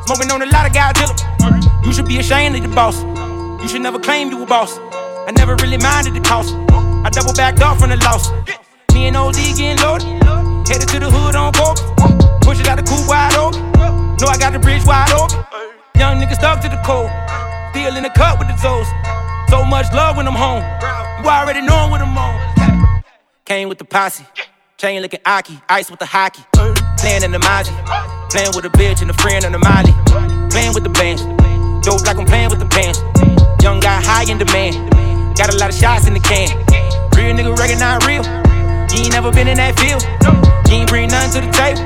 [0.07, 1.15] Smoking on a lot of Godzilla.
[1.85, 3.03] You should be ashamed of the boss.
[3.63, 4.79] You should never claim you a boss.
[5.27, 6.55] I never really minded the cost.
[7.05, 8.31] I double backed off from the loss.
[8.95, 10.09] Me and OD getting loaded.
[10.69, 11.79] Headed to the hood on coke.
[12.43, 13.61] Push it out the coupe wide open.
[14.21, 15.45] Know I got the bridge wide open.
[15.97, 17.11] Young nigga stuck to the cold.
[17.73, 18.87] Still in the cut with the toes.
[19.49, 20.63] So much love when I'm home.
[21.23, 23.03] You already know what I'm on.
[23.45, 24.25] Came with the posse.
[24.77, 26.43] Chain looking Aki, ice with the hockey.
[26.99, 28.18] Playing in the Maji.
[28.31, 29.97] Playing with a bitch and a friend on the Molly.
[30.51, 31.25] Playing with the bands.
[31.81, 33.01] Dope like I'm playing with the bands.
[33.63, 34.77] Young guy high in demand.
[35.37, 36.53] Got a lot of shots in the can.
[37.17, 38.23] Real nigga not real.
[38.93, 40.05] You ain't never been in that field.
[40.69, 41.81] You ain't bring nothing to the table.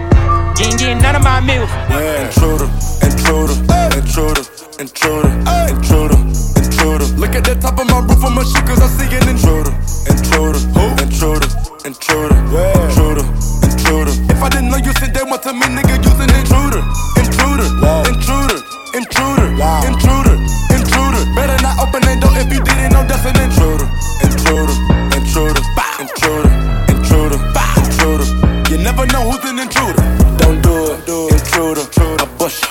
[0.58, 1.70] You ain't getting none of my meals.
[1.88, 2.26] Yeah.
[2.26, 2.66] Intruder,
[3.06, 3.54] intruder,
[3.94, 4.42] intruder,
[4.78, 5.28] intruder,
[5.68, 6.18] intruder,
[6.56, 7.08] intruder.
[7.20, 9.72] Look at the top of my roof on my shit, cause I see an intruder.
[10.08, 10.84] Intruder, who?
[11.02, 11.48] intruder,
[11.84, 13.24] intruder, intruder,
[13.66, 14.14] intruder.
[14.32, 16.80] If I didn't know you said that once to me, nigga, you's an intruder.
[17.20, 17.68] Intruder,
[18.08, 18.58] intruder,
[18.96, 19.48] intruder,
[19.88, 20.36] intruder,
[20.72, 21.22] intruder.
[21.36, 23.86] Better not open that door if you didn't know that's an intruder.
[24.24, 24.76] Intruder,
[25.16, 25.62] intruder,
[26.00, 26.52] intruder,
[26.88, 27.38] intruder,
[27.82, 28.28] intruder.
[28.72, 30.00] You never know who's an intruder.
[30.40, 31.04] Don't do it,
[31.34, 31.84] intruder,
[32.22, 32.62] a bush.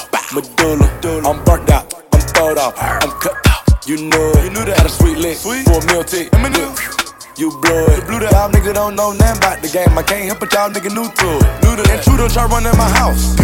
[1.26, 3.88] I'm burnt out, I'm throwed off, I'm cut out.
[3.88, 4.34] You know.
[4.44, 4.78] You knew that.
[4.78, 5.66] Got a sweet lick, sweet.
[5.66, 6.32] for a meal tick
[8.82, 9.98] don't know nothing about the game.
[9.98, 11.64] I can't help but y'all nigga new to it.
[11.64, 13.36] New to intruder try running my house.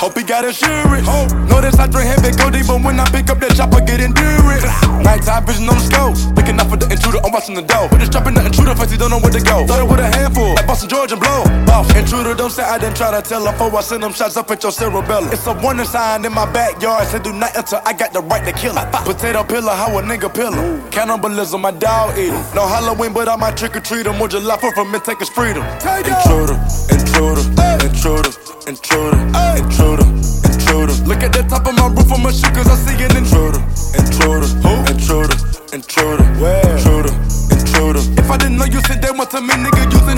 [0.00, 1.06] Hope he got insurance.
[1.50, 4.64] Notice I drink heavy deep, but when I pick up that chopper, get endurance.
[5.04, 6.16] Nighttime vision on the scope.
[6.36, 7.88] Looking out for the intruder, I'm watching the door.
[7.92, 9.66] We just dropping the intruder, face he don't know where to go.
[9.66, 11.44] Started with a handful, like Boston George and blow.
[11.66, 13.52] Boss, intruder, don't say I didn't try to tell her.
[13.52, 15.30] Before I send them shots up at your cerebellum.
[15.30, 17.06] It's a warning sign in my backyard.
[17.08, 18.86] Say do not enter, I got the right to kill her.
[19.04, 20.80] Potato pillar, how a nigga pillar.
[20.90, 24.20] Cannibalism, my dog eat No Halloween, but I might trick or treat him.
[24.20, 25.62] Or July 4th from it, take his freedom.
[25.84, 26.56] Intruder,
[26.88, 27.44] intruder,
[27.84, 28.32] intruder,
[28.66, 29.20] intruder,
[29.60, 30.06] intruder,
[30.48, 30.94] intruder.
[31.04, 33.60] Look at the top of my roof, I'm a shit cause I see an intruder.
[33.94, 34.72] Intruder, who?
[34.88, 35.36] Intruder,
[35.72, 36.64] intruder, where?
[36.76, 37.14] Intruder,
[37.52, 38.02] intruder.
[38.16, 40.08] If I didn't know you said that one to me, nigga, you's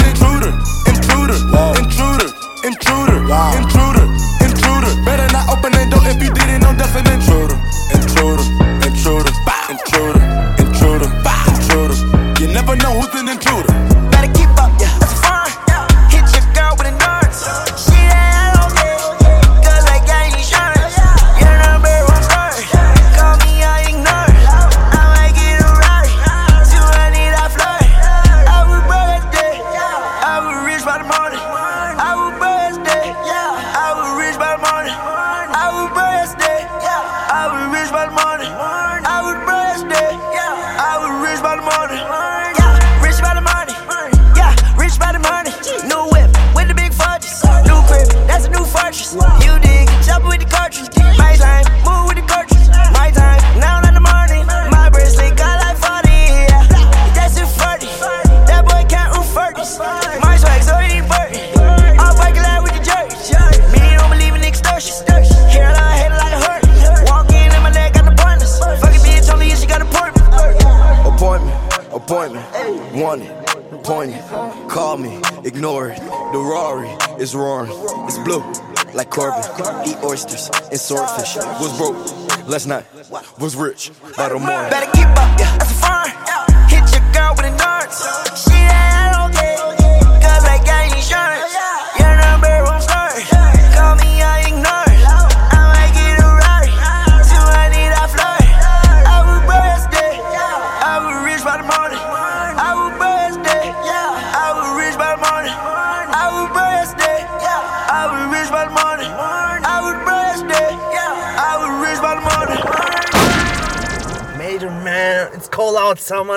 [83.88, 84.28] was rich by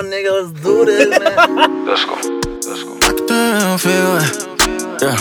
[0.02, 0.30] my nigga.
[0.30, 1.86] Let's do this, man.
[1.86, 2.14] Let's go.
[2.68, 3.26] Let's go.
[3.26, 4.30] Damn, feel it.
[5.02, 5.18] Yeah.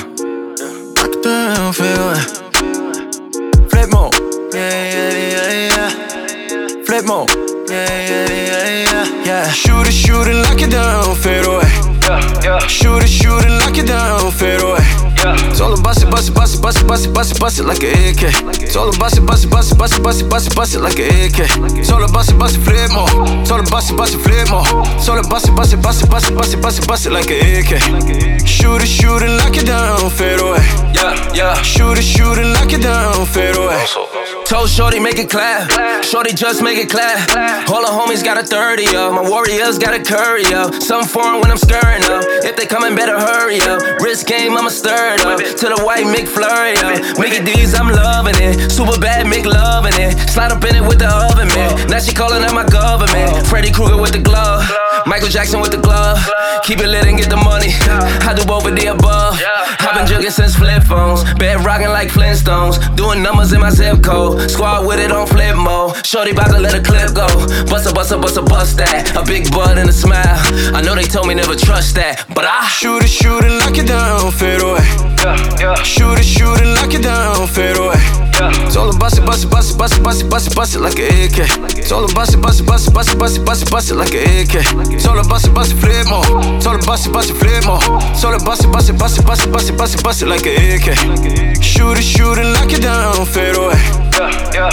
[1.24, 2.26] Damn, feel it.
[3.70, 4.14] Flip mode.
[4.54, 5.90] Yeah, yeah, yeah, yeah.
[6.86, 7.30] Flip mode.
[7.70, 9.26] Yeah, yeah, yeah, yeah.
[9.26, 9.52] Yeah.
[9.52, 11.70] Shoot it, shoot it, lock it down, fade away.
[12.06, 12.68] Yeah, yeah.
[12.68, 14.57] Shoot it, shoot it, lock it down, fade away.
[16.68, 18.24] Bust it, bust it, bust it, bust it, like a AK.
[18.62, 20.76] It's all bust it, bust it, bust it, bust it, bust it, bust it, bust
[20.76, 21.40] it like a AK.
[21.80, 23.08] It's all bust it, bust it, flip more.
[23.40, 24.68] It's all bust it, bust it, flip more.
[24.98, 27.06] It's all bust it, bust it, bust it, bust it, bust it, bust it, bust
[27.06, 28.46] it like a AK.
[28.46, 30.60] Shoot it, shoot it, lock it down, fade away.
[30.92, 31.62] Yeah, yeah.
[31.62, 34.07] Shoot it, shoot it, lock it down, fade away.
[34.48, 35.68] Told Shorty make it clap.
[36.06, 37.20] Shorty just make it clap.
[37.70, 39.12] All the homies got a 30 up.
[39.14, 40.74] My warriors got a curry up.
[40.82, 42.24] Something foreign when I'm stirring up.
[42.48, 43.82] If they coming, better hurry up.
[44.00, 45.40] Wrist game, I'ma stir it up.
[45.40, 47.20] To the white McFlurry up.
[47.20, 48.72] Mickey D's, I'm loving it.
[48.72, 50.16] Super bad, Mick loving it.
[50.30, 51.90] Slide up in it with the oven, man.
[51.90, 53.46] Now she calling out my government.
[53.48, 54.64] Freddy Krueger with the glove.
[55.06, 56.24] Michael Jackson with the glove.
[56.64, 57.76] Keep it lit and get the money.
[58.24, 59.40] I do both of the above.
[59.80, 61.24] I've been jugging since flip phones.
[61.36, 62.80] Bed rocking like Flintstones.
[62.96, 64.37] Doing numbers in my zip code.
[64.50, 66.06] Squad with it on flip mode.
[66.06, 67.28] Shorty bout to let a clip go.
[67.66, 69.16] Bust a bust a bust a bust that.
[69.16, 70.40] A big butt and a smile.
[70.76, 72.26] I know they told me never trust that.
[72.34, 74.86] But I shoot it, shoot it, lock it down, fade away.
[75.60, 78.27] yeah Shoot it, shoot it, lock it down, fade away.
[78.38, 80.76] All about bust it, bust it, bust it, bust it, bust it, bust it, bust
[80.76, 81.92] it like a AK.
[81.92, 83.92] All about bust it, bust it, bust it, bust it, bust it, bust it, bust
[83.92, 85.08] it like a AK.
[85.08, 86.22] All about bust it, bust it, flip more.
[86.22, 87.82] All about bust it, bust it, flip more.
[87.82, 90.22] All about bust it, bust it, bust it, bust it, bust it, bust it, bust
[90.22, 91.64] it like a AK.
[91.64, 93.82] Shoot it, shoot it, lock it down, fade away.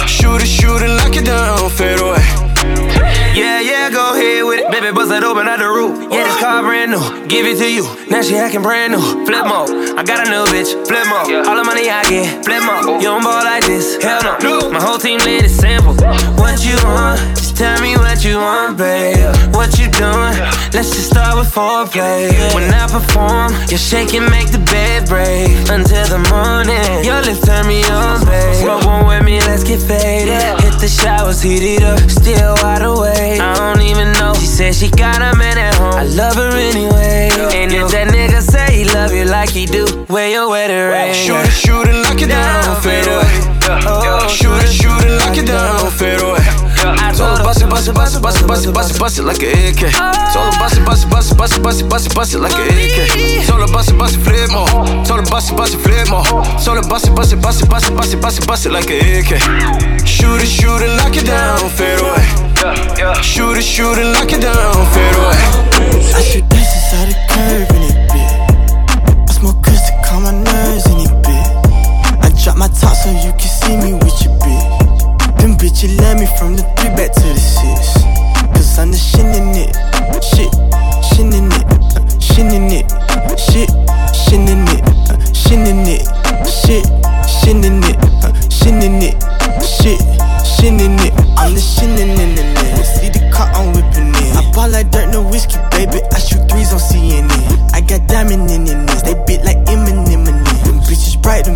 [0.05, 3.24] Shoot it, shoot it, lock it down, fade away.
[3.35, 4.71] Yeah, yeah, go ahead with it.
[4.71, 6.07] Baby, bust it open out the roof.
[6.07, 7.03] Yeah, this car brand new.
[7.27, 7.83] Give it to you.
[8.07, 9.03] Now she acting brand new.
[9.27, 9.99] Flip mode.
[9.99, 10.71] I got a new bitch.
[10.87, 11.43] Flip mode.
[11.43, 12.45] All the money I get.
[12.45, 13.03] Flip mode.
[13.03, 14.01] You don't ball like this.
[14.01, 14.71] Hell no.
[14.71, 15.95] My whole team lit is simple.
[16.39, 17.19] What you want?
[17.35, 19.19] Just tell me what you want, babe.
[19.51, 20.35] What you doing?
[20.71, 22.31] Let's just start with foreplay.
[22.55, 27.03] When I perform, you shake and make the bed break until the morning.
[27.03, 28.63] Your lips turn me on, babe.
[28.63, 30.39] Smoke one with me, let's get faded.
[30.63, 31.99] Hit the showers, heat it up.
[32.09, 32.74] Still wide.
[32.74, 32.74] I
[34.71, 35.93] said she got a man at home.
[35.93, 37.29] I love her anyway.
[37.53, 41.13] And if that nigga say he love you like he do, where your wedding ring?
[41.13, 43.45] Shoot it, shoot it, down, fade away.
[43.87, 44.64] Oh, shoot
[47.63, 49.41] bust it, bust it, bust it, bust it, bust it, bust it, bust it like
[49.43, 49.93] an AK.
[49.93, 52.39] Her bust it, bust it, bust it, bust it, bust it, bust it, bust it
[52.39, 53.47] like an AK.
[53.47, 54.67] Her bust it, bust it, flip more.
[54.67, 56.23] Her bust it, bust it, flip more.
[56.25, 58.71] Her bust it, bust it, bust it, bust it, bust it, bust it, bust it
[58.71, 59.39] like an AK.
[60.05, 62.23] Shoot it, shoot it, lock it down, fade away.
[63.21, 65.39] Shoot it, shoot it, lock it down, fade away.
[66.11, 69.29] I shoot dice inside the curve in it, bitch.
[69.29, 71.49] I smoke kush to calm my nerves in it, bitch.
[72.19, 74.74] I drop my top so you can see me with your bitch.
[75.65, 78.03] Them bitches love me from the three back to the six.
[78.53, 79.73] Cause I'm the shin in it.
[80.21, 80.53] Shit,
[81.09, 81.65] shin in it.
[81.97, 82.85] Uh, shin in it.
[83.39, 83.69] Shit,
[84.13, 84.83] shin in it.
[85.09, 86.05] Uh, shin in it.
[86.45, 86.85] Shit,
[87.25, 87.97] shin in it.
[88.23, 89.24] Uh, shin in it.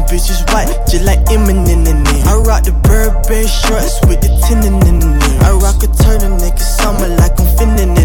[0.10, 2.28] Them bitches white, just like Eminem in it.
[2.28, 5.42] I rock the Burberry shorts with the tenon in it.
[5.44, 7.99] I rock a turtleneck in summer like I'm finning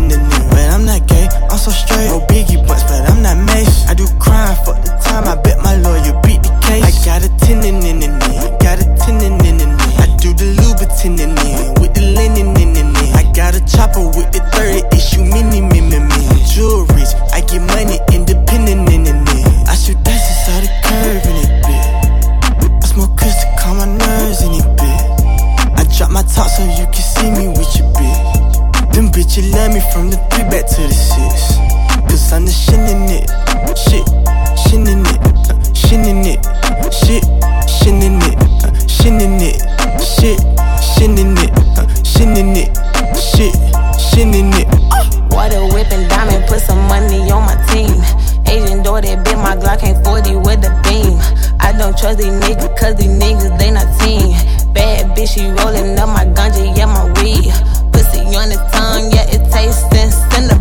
[49.15, 51.23] That bit my Glock ain't 40 with the beam.
[51.62, 54.35] I don't trust these niggas, cause these niggas, they not team.
[54.75, 57.47] Bad bitch, she rolling up my ganja, yeah, my weed.
[57.95, 59.87] Pussy on the tongue, yeah, it tastes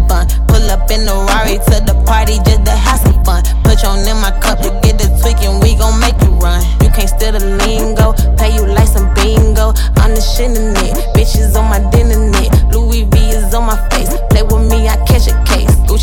[0.06, 0.30] bun.
[0.46, 3.42] Pull up in the Rari to the party just to have some fun.
[3.66, 6.62] Put on in my cup to get the tweaking, we gon' make you run.
[6.86, 9.74] You can't steal the lingo, pay you like some bingo.
[9.98, 12.54] I'm the shit in it, bitches on my dinner net.
[12.70, 15.34] Louis V is on my face, play with me, I catch a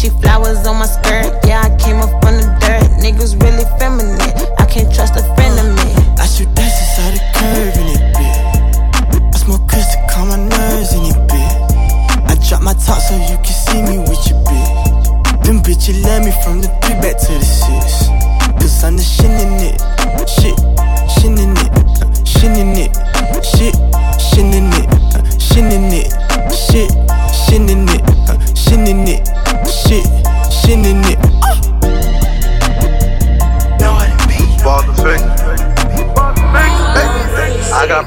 [0.01, 2.89] Gucci flowers on my skirt, yeah, I came up from the dirt.
[3.05, 4.19] Niggas really feminine,
[4.57, 5.93] I can't trust a friend of me.
[6.17, 9.35] I shoot dice inside the curve in it, bitch.
[9.35, 12.31] I smoke kush to calm my nerves in it, bitch.
[12.31, 15.45] I drop my top so you can see me with your bitch.
[15.45, 18.09] Them bitches love me from the three back to the six.
[18.57, 20.00] Cause I'm the shin in it.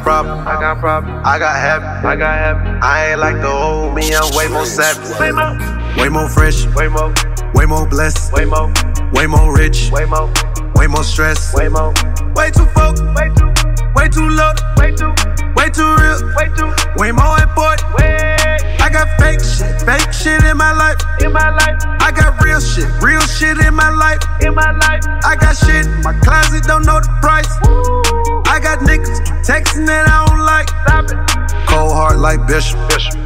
[0.03, 0.45] Problems.
[0.45, 1.21] I got problems.
[1.25, 2.05] I got habits.
[2.05, 2.85] I got habits.
[2.85, 4.13] I ain't like the old me.
[4.13, 5.17] I'm way more savage.
[5.19, 5.57] Way more.
[5.97, 6.67] Way more fresh.
[6.75, 7.13] Way more.
[7.55, 8.33] Way more blessed.
[8.33, 8.71] Way more.
[9.13, 9.89] Way more rich.
[9.91, 10.31] Way more.
[10.75, 11.55] Way more stress.
[11.55, 11.93] Way more.
[12.35, 13.03] Way too focused.
[13.15, 13.49] Way too.
[13.95, 14.51] Way too low.
[14.77, 15.13] Way too.
[15.55, 16.19] Way too real.
[16.35, 16.69] Way too.
[16.99, 17.87] Way more important.
[17.95, 18.37] Way.
[18.83, 19.81] I got fake shit.
[19.87, 20.99] Fake shit in my life.
[21.23, 21.79] In my life.
[22.03, 22.89] I got real shit.
[23.01, 24.19] Real shit in my life.
[24.41, 25.03] In my life.
[25.23, 26.63] I got shit in my closet.
[26.63, 28.12] Don't know the price.
[28.53, 30.69] I got niggas texting that I don't like.
[30.85, 31.67] Stop it.
[31.67, 32.77] Cold heart like Bishop.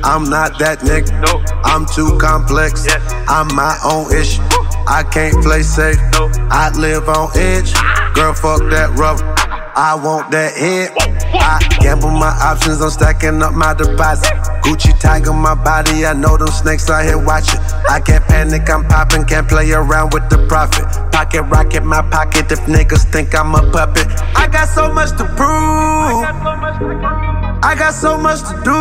[0.02, 1.12] I'm not that nigga.
[1.20, 1.44] No.
[1.66, 2.88] I'm too complex.
[3.28, 4.42] I'm my own issue.
[4.88, 6.00] I can't play safe.
[6.50, 7.74] I live on edge.
[7.76, 8.14] Ah.
[8.16, 9.28] Girl, fuck that rubber.
[9.76, 10.96] I want that head.
[11.34, 12.82] I gamble my options.
[12.82, 14.32] I'm stacking up my deposit.
[14.64, 16.06] Gucci tag on my body.
[16.06, 17.60] I know them snakes out here watching.
[17.90, 18.70] I can't panic.
[18.70, 19.26] I'm popping.
[19.26, 20.86] Can't play around with the profit.
[21.12, 22.52] Pocket rocket my pocket.
[22.52, 26.24] If niggas think I'm a puppet, I got so much to prove.
[27.64, 28.72] I got so much to do.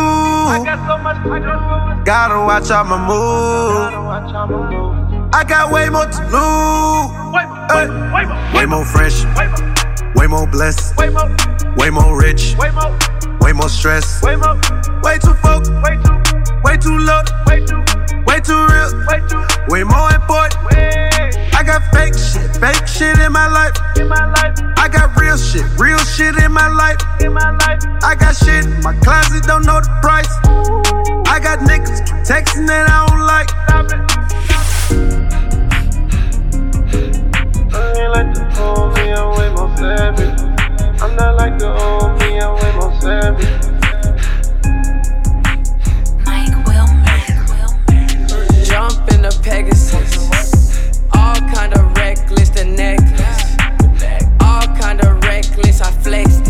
[2.05, 4.07] Gotta watch out my move.
[5.33, 7.11] I got way more to lose.
[7.69, 8.53] Ay.
[8.55, 9.25] Way more fresh.
[10.17, 10.97] Way more blessed.
[10.97, 11.09] Way
[11.91, 12.55] more rich.
[12.57, 12.97] Way more
[13.39, 14.21] Way more stress.
[14.23, 14.59] Way more.
[15.03, 15.71] Way too focused.
[15.83, 16.17] Way too
[16.65, 17.21] Way too low.
[17.45, 17.83] Way too
[18.25, 18.89] Way too real.
[19.69, 20.57] Way more important.
[21.53, 22.57] I got fake shit.
[22.57, 23.77] Fake shit in my life.
[23.95, 24.57] In my life.
[24.75, 25.63] I got real shit.
[25.77, 26.97] Real shit in my life.
[27.21, 27.83] In my life.
[28.03, 29.43] I got shit in my closet.
[29.43, 30.33] Don't know the price.
[31.27, 33.49] I got niggas texting that I don't like.
[33.69, 33.77] I
[38.07, 40.39] ain't like the old me, I'm way more savage.
[41.01, 43.47] I'm not like the old me, I'm way more savage.
[48.65, 52.49] Jump in the Pegasus, all kind of reckless.
[52.49, 53.55] The necklace,
[54.41, 55.81] all kind of reckless.
[55.81, 56.46] I flexed.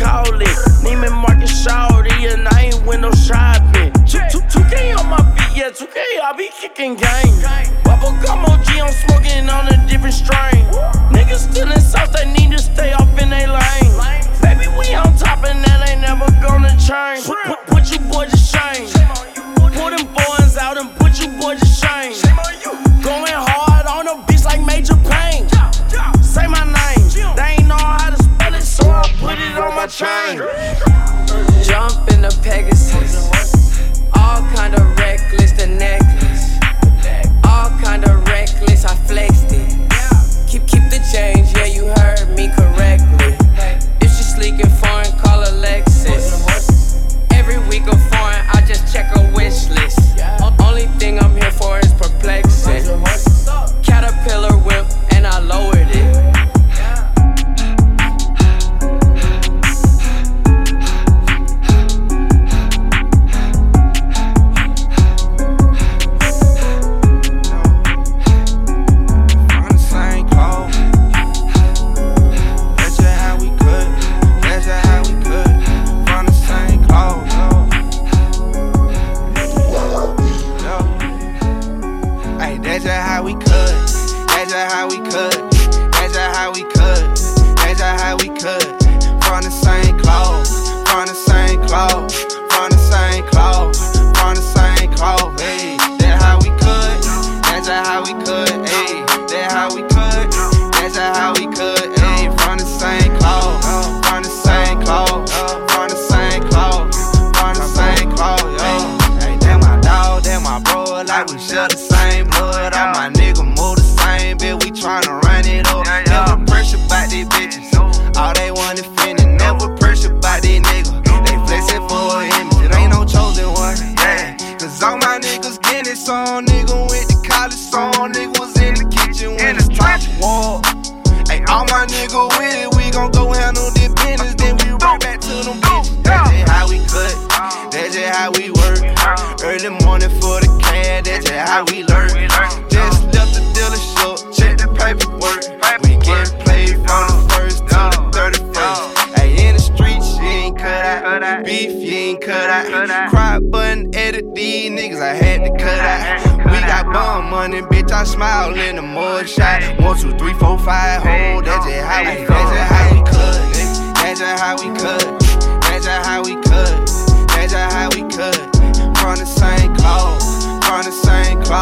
[0.00, 0.56] call it.
[0.80, 3.92] Neiman Marcus Shawty, and I ain't window shopping.
[4.08, 7.36] 2K on my feet, yeah, 2K, I be kicking game.
[7.84, 10.64] Bubble gum OG, I'm smoking on a different strain.
[11.12, 13.92] Niggas still in South, they need to stay off in they lane.
[14.40, 17.26] Baby, we on top, and that ain't never gonna change.
[17.26, 18.88] Put, put your boy to shame.
[19.76, 22.16] Put them boys out and put your boy to shame.
[23.02, 23.69] Going hard.
[29.90, 30.38] Chain.
[31.64, 33.28] Jump in the Pegasus.
[34.14, 36.58] All kind of reckless, the necklace.
[37.44, 39.59] All kind of reckless, I flexed it.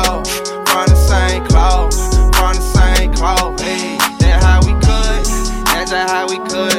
[0.02, 0.38] Clothes.
[0.70, 2.16] From the same clothes.
[2.36, 3.60] From the same clothes.
[3.60, 5.24] Hey, that's how we cut.
[5.66, 6.77] That's how we cut.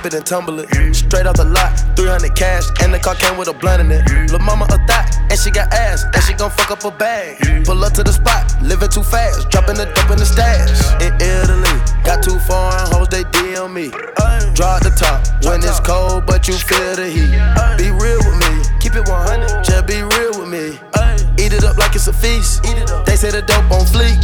[0.00, 0.68] Flip it and tumble it.
[0.94, 4.02] Straight off the lot, 300 cash, and the car came with a blunt in it.
[4.30, 7.64] Lil' mama a thot, and she got ass, and she gon' fuck up a bag.
[7.64, 10.70] Pull up to the spot, living too fast, dropping the dope in the stash.
[11.04, 13.90] In Italy, got two foreign hoes, they deal me.
[14.56, 17.32] Draw the top when it's cold, but you feel the heat.
[17.76, 20.78] Be real with me, keep it 100, just be real with me.
[21.38, 22.62] Eat it up like it's a feast.
[23.06, 24.20] They say the dope on fleek.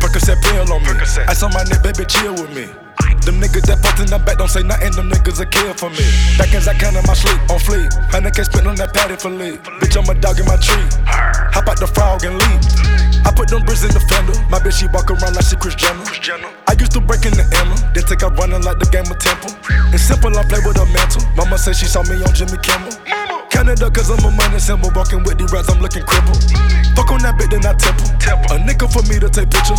[0.00, 1.00] Percocet pill on me.
[1.28, 2.83] Ice on my neck, baby, chill with me.
[3.24, 5.88] Them niggas that fucked in the back don't say nothing, them niggas a kill for
[5.88, 6.04] me.
[6.36, 7.88] Back as I count in my sleep, on fleek.
[8.12, 9.64] Honey can spit on that patty for lead.
[9.80, 10.84] Bitch, I'm a dog in my tree.
[11.56, 12.62] Hop out the frog and leave.
[13.24, 14.36] I put them bricks in the fender.
[14.52, 16.04] My bitch, she walk around like she Kris Jenner.
[16.68, 19.16] I used to break in the Emma, then take out running like the game of
[19.16, 19.56] Temple.
[19.96, 21.24] It's simple, I play with a mantle.
[21.32, 22.92] Mama said she saw me on Jimmy Kimmel.
[23.54, 24.90] Canada, cause I'm a money symbol.
[24.98, 26.42] Walking with the rats, I'm looking crippled.
[26.98, 28.10] Fuck on that bitch, then I temple.
[28.50, 29.78] A nickel for me to take pictures.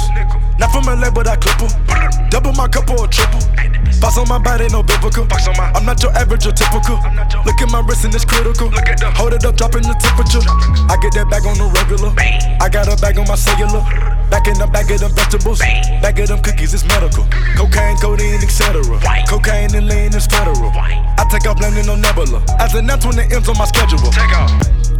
[0.55, 1.67] Not from LA, but I clip her.
[2.31, 3.43] Double my cup or a triple.
[3.99, 5.27] Box on my body, no biblical.
[5.27, 6.95] I'm not your average or typical.
[7.43, 8.71] Look at my wrist and it's critical.
[9.19, 10.43] Hold it up, dropping the temperature.
[10.87, 12.15] I get that bag on the regular.
[12.63, 13.83] I got a bag on my cellular.
[14.29, 15.59] Back in the bag of them vegetables.
[15.59, 17.25] Bag of them cookies, it's medical.
[17.55, 18.81] Cocaine, codeine, etc.
[19.27, 20.71] Cocaine and lean is federal.
[20.73, 22.43] I take off landing on Nebula.
[22.59, 23.99] As an M's when it ends on my schedule.
[24.11, 24.51] Take off.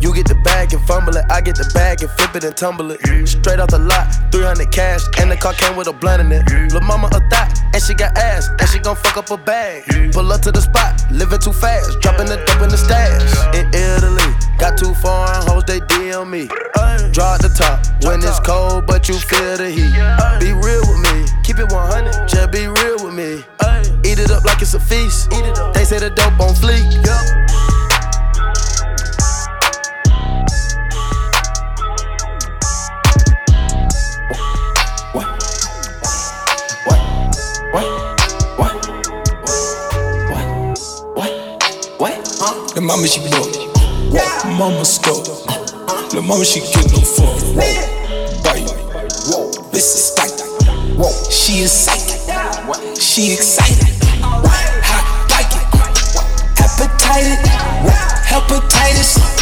[0.02, 1.26] You get the bag and fumble it.
[1.32, 3.00] I get the bag and flip it and tumble it.
[3.28, 6.46] Straight off the lot, 300 cash, and the car came with a blunt in it.
[6.72, 9.84] Lil' mama a thot, and she got ass, and she gon' fuck up a bag.
[10.14, 13.24] Pull up to the spot, living too fast, dropping the dope in the stash.
[13.56, 16.50] In Italy, got two foreign hoes, they deal me.
[18.38, 19.96] It's cold, but you feel the heat.
[20.40, 21.26] Be real with me.
[21.44, 22.28] keep it 100.
[22.28, 23.44] Just be real with me.
[24.04, 25.32] Eat it up like it's a feast.
[25.34, 25.74] Eat it up.
[25.74, 26.84] They say the dope on fleek.
[27.06, 27.46] Yep.
[42.76, 43.56] The mama she broke.
[44.12, 45.24] Walk, mama stuck.
[46.12, 47.85] The mama she get no fuck.
[49.76, 50.40] This is tight.
[51.30, 52.22] She is psychic.
[52.98, 53.84] She excited.
[54.24, 55.68] Hot like it.
[56.56, 57.44] Hepatitis.
[58.24, 59.35] Hepatitis.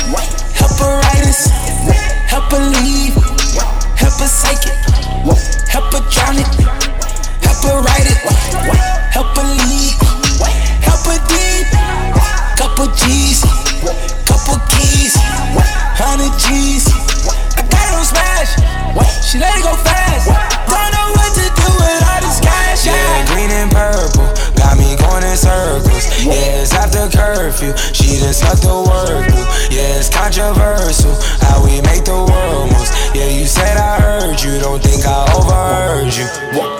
[30.33, 31.13] Controversial
[31.45, 32.89] how we make the world moves.
[33.13, 34.57] Yeah, you said I heard you.
[34.57, 36.25] Don't think I overheard you.
[36.57, 36.73] What?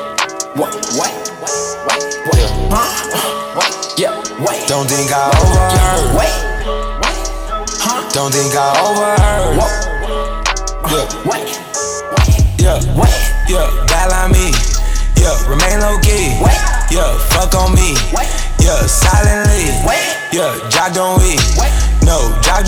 [0.58, 0.74] What?
[0.98, 1.14] What?
[1.38, 2.02] What?
[2.26, 2.42] What?
[2.74, 3.94] Huh?
[3.96, 4.66] Yeah, wait.
[4.66, 6.18] Don't think I overheard.
[6.18, 6.34] Wait.
[7.78, 8.02] Huh?
[8.10, 9.54] Don't think I overheard.
[10.90, 11.06] Yeah.
[11.30, 11.54] Wait.
[12.58, 12.82] Yeah.
[12.98, 13.22] Wait.
[13.46, 13.70] Yeah.
[13.86, 14.50] Bad on me.
[15.22, 15.38] Yeah.
[15.46, 16.42] Remain low key.
[16.42, 16.58] Wait.
[16.90, 17.14] Yeah.
[17.30, 17.94] Fuck on me.
[18.18, 18.34] Wait.
[18.58, 18.82] Yeah.
[18.90, 19.70] Silently.
[19.86, 20.02] Wait.
[20.34, 20.58] Yeah.
[20.70, 21.43] Jock don't eat.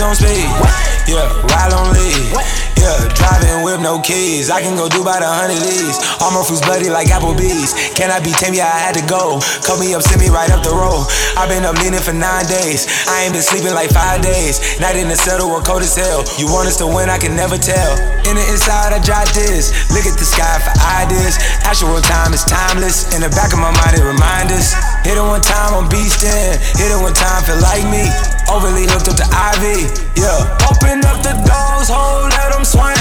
[0.06, 0.46] Wait.
[0.46, 0.62] No.
[0.62, 1.10] Jock don't.
[1.10, 1.50] Yeah.
[1.50, 2.66] Ride on lead.
[2.86, 4.46] Yeah, driving with no keys.
[4.46, 5.98] I can go do about a hundred Lees.
[6.22, 7.74] All my fruits bloody like Applebee's.
[7.98, 8.54] Can I be tame?
[8.54, 9.42] Yeah, I had to go.
[9.66, 11.10] Cut me up, send me right up the road.
[11.34, 12.86] I've been up leaning for nine days.
[13.10, 14.62] I ain't been sleeping like five days.
[14.78, 16.22] Night in the settle, we're cold as hell.
[16.38, 17.10] You want us to win?
[17.10, 17.98] I can never tell.
[18.30, 19.74] In the inside, I jot this.
[19.90, 21.42] Look at the sky for ideas.
[21.66, 23.10] Actual time is timeless.
[23.18, 24.78] In the back of my mind, it reminds us.
[25.02, 26.62] Hit it one time, I'm beastin'.
[26.78, 28.06] Hit it one time, feel like me.
[28.46, 29.90] Overly hooked up to Ivy.
[30.14, 30.56] Yeah.
[30.70, 32.94] Open up the doors, hold, let them swing.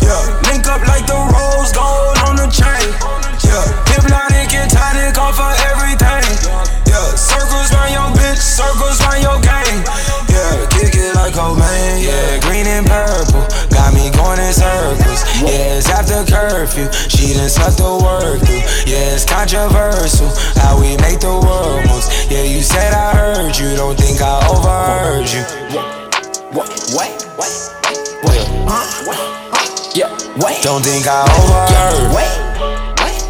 [0.00, 0.16] Yeah,
[0.48, 2.88] link up like the rose gold on the chain.
[3.44, 6.24] Yeah, hypnotic and tonic off of everything.
[6.88, 9.84] Yeah, circles round your bitch, circles round your gang.
[10.32, 12.00] Yeah, kick it like Cobain.
[12.00, 15.17] Yeah, green and purple got me going in circles.
[15.40, 16.90] Yeah, it's after curfew.
[17.08, 18.58] She done sucked the work through.
[18.90, 20.28] Yeah, it's controversial
[20.58, 22.10] how we make the world moves.
[22.30, 25.42] Yeah, you said I heard you, don't think I overheard you.
[26.50, 26.68] What?
[26.90, 27.22] What?
[27.36, 27.52] What?
[28.24, 28.46] Wait.
[28.66, 28.82] Huh?
[29.94, 30.10] Yeah.
[30.42, 30.62] Wait.
[30.62, 32.14] Don't think I overheard.
[32.16, 32.34] Wait.
[32.98, 33.22] Wait.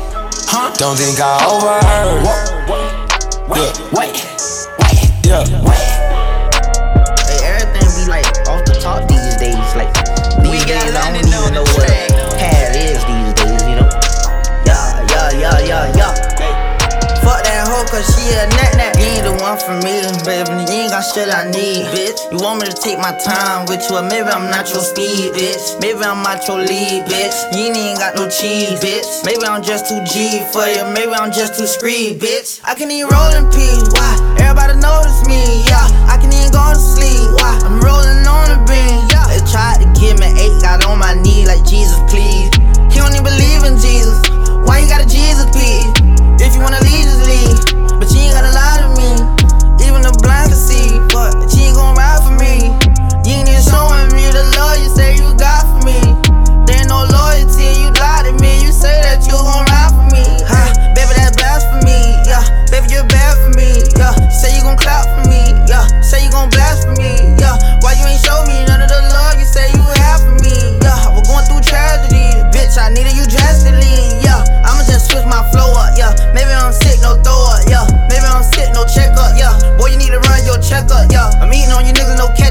[0.49, 0.73] Huh?
[0.79, 2.25] Don't think I overheard.
[3.49, 3.73] Wait.
[3.93, 3.93] Wait.
[3.93, 4.17] Wait.
[5.25, 5.45] Yeah.
[5.63, 5.98] Wait.
[17.99, 18.95] Cause she a net net.
[18.95, 20.55] You ain't the one for me, baby.
[20.71, 22.23] You ain't got shit I need, bitch.
[22.31, 25.35] You want me to take my time with you, or maybe I'm not your speed,
[25.35, 25.83] bitch.
[25.83, 27.35] Maybe I'm not your lead, bitch.
[27.59, 29.27] You ain't got no cheese, bitch.
[29.27, 32.63] Maybe I'm just too G for you, maybe I'm just too screed, bitch.
[32.63, 34.15] I can even roll in peace, why?
[34.39, 35.91] Everybody notice me, yeah.
[36.07, 37.59] I can even go to sleep, why?
[37.67, 39.27] I'm rolling on the beam, yeah.
[39.27, 42.47] They tried to give me eight, got on my knee like Jesus, please.
[42.95, 44.23] He don't even believe in Jesus.
[44.63, 45.91] Why you got a Jesus, please?
[46.39, 47.68] If you wanna leave, just leave.
[48.39, 49.11] Ain't gotta lie to me.
[49.83, 50.95] Even the blind can see.
[51.11, 52.71] But you ain't gon' ride for me.
[53.27, 55.99] You ain't even showing me the love you say you got for me.
[56.63, 58.63] There ain't no loyalty, you lie to me.
[58.63, 60.23] You say that you gon' ride for me.
[60.47, 60.71] Huh?
[60.95, 62.15] Baby, that's blasphemy.
[62.31, 62.47] Yeah.
[62.71, 63.83] Baby, you're bad for me.
[63.99, 64.15] Yeah.
[64.31, 65.59] Say you gon' clap for me.
[65.67, 65.83] Yeah.
[65.99, 67.35] Say you gon' blast for me.
[67.43, 67.59] Yeah.
[67.83, 70.79] Why you ain't show me none of the love you say you have for me?
[70.87, 71.11] Yeah.
[71.11, 72.38] We're going through tragedy.
[72.69, 74.21] Bitch, I needed you drastically.
[74.21, 74.45] Yeah.
[74.61, 75.97] I'ma just switch my flow up.
[75.97, 76.13] Yeah.
[76.37, 77.65] Maybe I'm sick, no throw up.
[77.65, 77.89] Yeah.
[78.13, 79.41] Maybe I'm sick, no checkup.
[79.41, 79.57] Yeah.
[79.81, 81.09] Boy, you need to run your checkup.
[81.09, 81.33] Yeah.
[81.41, 82.48] I'm eating on you niggas, no catch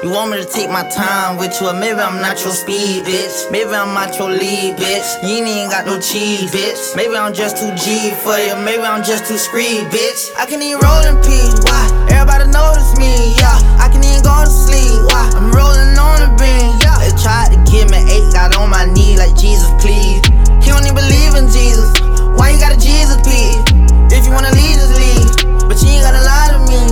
[0.00, 3.04] You want me to take my time with you, or maybe I'm not your speed,
[3.04, 3.50] bitch.
[3.52, 5.08] Maybe I'm not your lead, bitch.
[5.22, 6.96] You ain't got no cheese, bitch.
[6.96, 8.56] Maybe I'm just too G for you.
[8.64, 10.32] Maybe I'm just too screed, bitch.
[10.34, 11.54] I can even roll in peace.
[11.62, 11.82] Why?
[12.10, 13.54] Everybody notice me, yeah.
[13.78, 15.06] I can even go to sleep.
[15.12, 15.30] Why?
[15.38, 16.98] I'm rolling on the beam, yeah.
[16.98, 20.18] They tried to give me eight, got on my knee like Jesus, please.
[20.64, 21.94] He don't even believe in Jesus.
[22.34, 23.62] Why you got a Jesus, please?
[24.10, 25.30] If you wanna leave, just leave.
[25.70, 26.82] But you ain't gotta lie to me.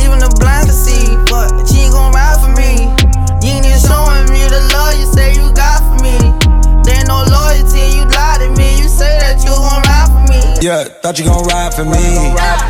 [0.00, 2.90] Even the blind can see, but ain't gon' ride for me.
[3.42, 6.16] You ain't even showing me the love you say you got for me.
[6.84, 8.78] There ain't no loyalty, you lie to me.
[8.80, 10.40] You say that you gon' ride for me.
[10.60, 12.04] Yeah, thought you gon' ride for me.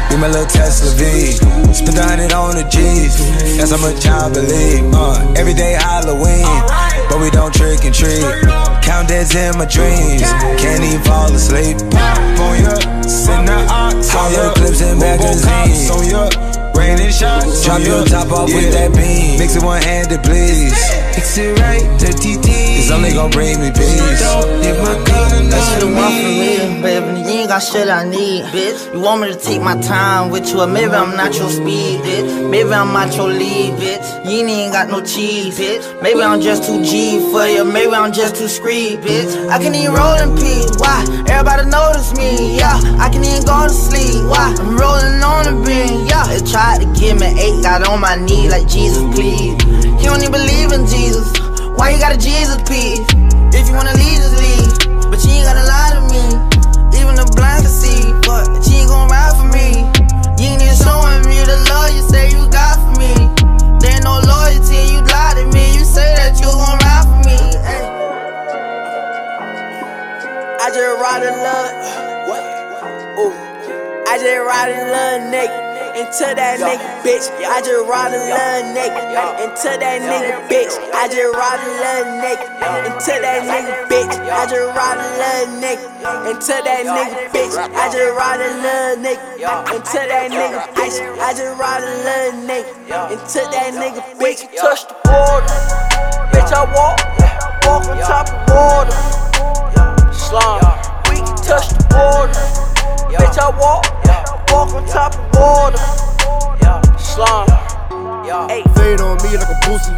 [0.09, 1.09] Be my little Tesla V.
[1.09, 1.75] leave.
[1.75, 3.19] Spent a hundred on the G's,
[3.57, 4.85] that's how much I believe.
[4.93, 6.47] Uh, every day Halloween,
[7.09, 8.25] but we don't trick and treat.
[8.83, 10.23] Count days in my dreams,
[10.57, 11.77] can't even fall asleep.
[12.41, 12.75] On ya,
[13.07, 16.58] send the ox, all the clips and magazines.
[16.89, 19.39] On ya, raining shots, drop your top off with that beam.
[19.39, 20.73] Mix it one handed, please.
[21.15, 22.49] Mix it right, the TT.
[22.81, 24.01] It's only gonna bring me peace.
[24.01, 27.21] If my color, That's what you want from me, baby.
[27.29, 28.95] You ain't got shit I need, bitch.
[28.95, 32.01] You want me to take my time with you, or maybe I'm not your speed,
[32.01, 32.51] bitch.
[32.51, 34.25] Maybe I'm not your lead, bitch.
[34.25, 35.85] You ain't got no cheese, bitch.
[36.03, 39.29] Maybe I'm just too G for you, maybe I'm just too screed, bitch.
[39.51, 41.05] I can even roll in peace, why?
[41.29, 42.81] Everybody notice me, yeah.
[42.97, 44.55] I can even go to sleep, why?
[44.59, 46.25] I'm rolling on the beam, yeah.
[46.29, 46.41] They
[46.79, 49.55] tried to give me eight, got on my knee like Jesus, please.
[49.99, 51.27] He don't even believe in Jesus.
[51.77, 53.03] Why you got a Jesus piece?
[53.55, 55.11] If you wanna leave, just leave.
[55.11, 56.23] But you ain't gotta lie to me.
[56.99, 58.13] Even the blind can see.
[58.27, 59.87] But you ain't gon' ride for me.
[60.39, 63.13] You ain't even showing me the love you say you got for me.
[63.81, 65.79] There ain't no loyalty, you lie to me.
[65.79, 67.39] You say that you gon' ride for me.
[67.67, 67.85] Ay.
[70.61, 71.73] I just ride a love.
[72.29, 72.43] What?
[73.19, 73.35] Ooh.
[74.07, 75.78] I just ride a little nigga.
[75.99, 77.27] Into that nigga, bitch.
[77.43, 79.03] I just ride a little nigga.
[79.43, 80.79] Into that nigga, bitch.
[80.95, 82.47] I just ride a little nigga.
[82.87, 84.15] Into that nigga, bitch.
[84.31, 85.83] I just ride a little nigga.
[86.31, 87.59] Into that nigga, bitch.
[87.59, 89.75] I just ride a little nigga.
[89.75, 91.03] Into that nigga, bitch.
[91.19, 92.71] I just ride a little nigga.
[93.11, 94.47] Into that nigga, bitch.
[94.55, 95.51] Touch the border.
[96.31, 97.03] Bitch, I walk.
[97.67, 98.95] Walk on top of water.
[100.15, 100.63] Slum.
[101.11, 102.39] We can touch the border.
[103.19, 103.83] Bitch, I walk.
[104.51, 105.79] Walk on top of water.
[106.99, 107.47] Slum.
[108.49, 108.63] Hey.
[108.77, 109.93] Fade on me like a pussy.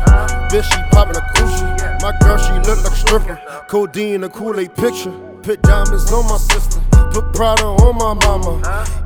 [0.50, 2.02] Bitch, she poppin' a coochie.
[2.02, 3.40] My girl, she look like a stripper.
[3.68, 5.12] Codeine, a Kool-Aid picture.
[5.42, 6.80] Put diamonds on my sister.
[7.12, 8.58] Put Prada on my mama.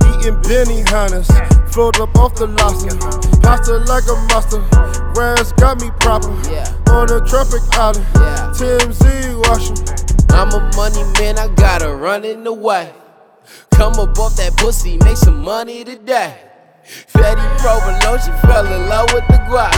[0.08, 1.28] Eating Benihanas.
[1.72, 2.96] Float up off the lobster.
[3.40, 4.60] Pasta like a monster.
[5.20, 6.30] Rams got me proper.
[6.90, 8.06] On a traffic island.
[8.56, 9.76] TMZ washing.
[10.30, 12.92] I'm a money man, I gotta run in the way.
[13.70, 16.36] Come up off that pussy, make some money today.
[16.84, 19.72] Fatty provolone, she fell in love with the guap.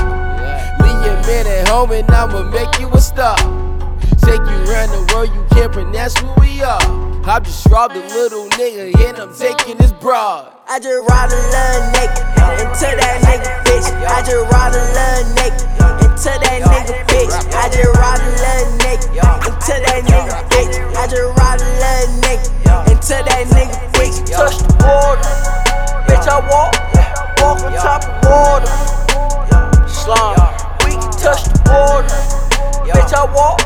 [0.80, 3.36] Leave your man at home and I'ma make you a star.
[4.22, 6.80] Take you around the world, you can't pronounce who we are.
[7.28, 10.52] I just robbed a little nigga and I'm taking his broad.
[10.68, 12.22] I just robbed a little nigga
[12.62, 13.86] into that nigga bitch.
[14.06, 17.28] I just robbed a little nigga into that nigga bitch.
[17.52, 19.04] I just ride a little nigga
[19.44, 20.72] into that nigga bitch.
[20.96, 22.48] I just ride a little nigga
[22.88, 24.24] into that nigga bitch.
[24.32, 25.28] Touch the border,
[26.08, 26.24] bitch.
[26.24, 26.72] I walk,
[27.44, 28.72] walk on top of water.
[29.84, 30.40] Slum,
[30.88, 32.08] we can touch the border,
[32.88, 33.12] bitch.
[33.12, 33.60] I walk,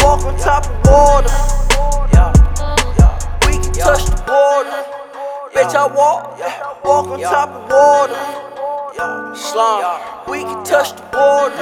[0.00, 1.28] walk on top of water.
[3.44, 4.80] We can touch the border.
[5.52, 6.40] Bitch, I walk,
[6.84, 8.61] walk on top of water.
[8.92, 11.56] Slum, we can touch the border.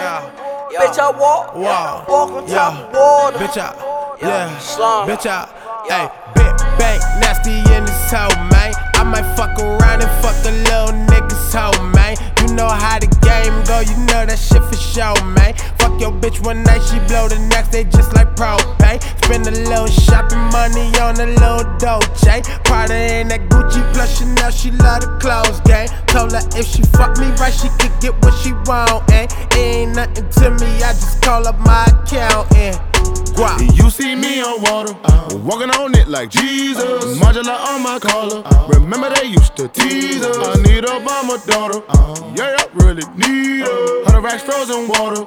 [0.74, 3.38] Bitch, I walk, walk on top of water.
[3.38, 5.08] Bitch, I, yeah, Slum.
[5.08, 5.46] bitch, I,
[5.88, 8.74] hey, big bang, nasty in this hoe, man.
[8.94, 12.16] I might fuck around and fuck a little nigga's hoe, man.
[12.51, 15.55] Know how the game go, you know that shit for show, man.
[15.78, 19.01] Fuck your bitch one night, she blow the next day just like propane.
[19.24, 22.42] Spend a little shopping money on a little Dolce.
[22.64, 25.88] Prada and that Gucci plus Chanel, she love the clothes game.
[26.07, 29.57] Told her if she fuck me right, she could get what she want, and it
[29.57, 30.82] ain't nothing to me.
[30.82, 32.89] I just call up my account and
[33.34, 33.59] guap.
[33.76, 35.38] You see me on water, uh.
[35.44, 37.18] walking on it like Jesus.
[37.18, 38.42] Modular on my collar.
[38.44, 38.68] Uh.
[38.68, 40.36] Remember they used to tease us.
[40.36, 41.82] I need a bomber daughter.
[41.88, 42.32] Uh.
[42.36, 44.05] Yeah, I really need her.
[44.05, 45.24] Hundred racks frozen water.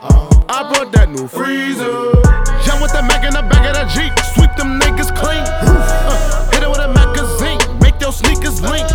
[0.49, 2.13] I put that new freezer.
[2.63, 4.13] Jump with the Mac in the back of the Jeep.
[4.35, 5.43] Sweep them niggas clean.
[5.43, 7.59] Uh, hit it with a magazine.
[7.79, 8.87] Make your sneakers link.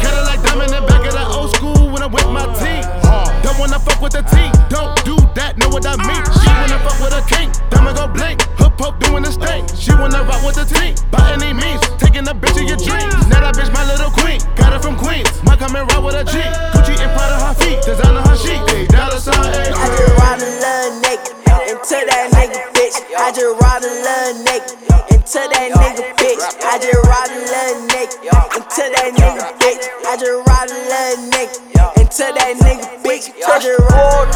[0.00, 3.03] Cadillac diamond in the back of the old school when I'm with my team.
[3.44, 4.48] Don't wanna fuck with the team.
[4.72, 6.24] Don't do that, know what I mean.
[6.40, 7.52] She wanna fuck with a king.
[7.68, 8.40] Diamond go blink.
[8.56, 9.68] Hook poke doing this thing.
[9.76, 10.96] She wanna rock with the team.
[11.12, 13.12] By any means, taking a bitch of your dreams.
[13.28, 14.40] Now that bitch my little queen.
[14.56, 15.28] Got her from Queens.
[15.44, 16.40] Might come and ride with a G.
[16.72, 17.84] Gucci and Prada her feet.
[17.84, 18.64] Designer her sheet.
[18.64, 19.36] Hey, dollar sign.
[19.36, 21.28] I just ride a little nigga
[21.68, 22.96] into that nigga bitch.
[23.12, 24.72] I just ride a little nigga
[25.12, 26.40] into that nigga bitch.
[26.64, 28.16] I just ride a little nigga
[28.56, 29.84] into that nigga bitch.
[30.08, 31.73] I just ride a little nigga
[32.14, 33.26] into that nigga bitch.
[33.42, 34.30] Touch the water,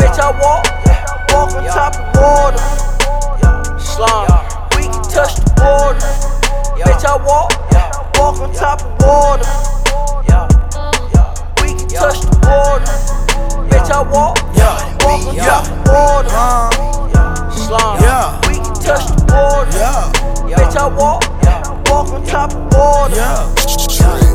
[0.00, 0.16] bitch.
[0.16, 0.64] I walk,
[1.28, 2.64] walk on top of water.
[3.78, 4.24] Slum,
[4.72, 6.00] we can touch the border,
[6.80, 7.04] bitch.
[7.04, 7.52] I walk,
[8.16, 9.44] walk on top of water.
[11.60, 12.96] We can touch the border.
[13.68, 14.40] Bitch, I walk,
[15.04, 16.32] walk on top of water.
[17.52, 18.00] Slum,
[18.48, 19.76] we can touch the border.
[20.48, 21.20] Bitch, I walk,
[21.90, 23.52] walk on top of water.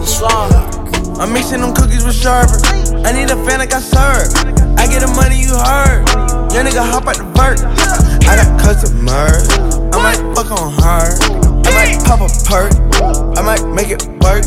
[0.05, 2.61] Slum, I'm mixing them cookies with sherbet.
[3.05, 4.31] I need a fan like I serve.
[4.77, 6.05] I get the money you heard.
[6.53, 7.59] Young nigga hop out the vert.
[8.27, 9.47] I got customers.
[9.91, 11.07] I might fuck on her.
[11.65, 12.71] I might pop a perk.
[13.37, 14.45] I might make it work.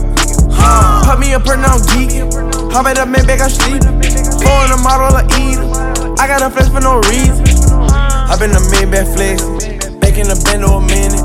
[0.57, 2.31] Pop me a perk, now I'm geeking.
[2.73, 3.83] Hop at the man back, I sleep.
[3.83, 5.59] Blowing a model, I eat
[6.19, 7.45] I got a flex for no reason.
[7.93, 10.01] I been a man back flexing.
[10.01, 11.21] Back in the bend a minute.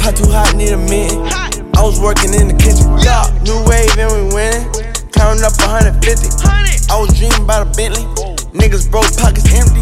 [0.00, 1.61] Pot too hot, need a minute.
[1.76, 2.86] I was working in the kitchen.
[3.00, 4.66] Yeah, new wave and we winning.
[5.12, 6.02] Counting up 150.
[6.90, 8.04] I was dreaming about a Bentley.
[8.52, 9.80] Niggas broke, pockets empty.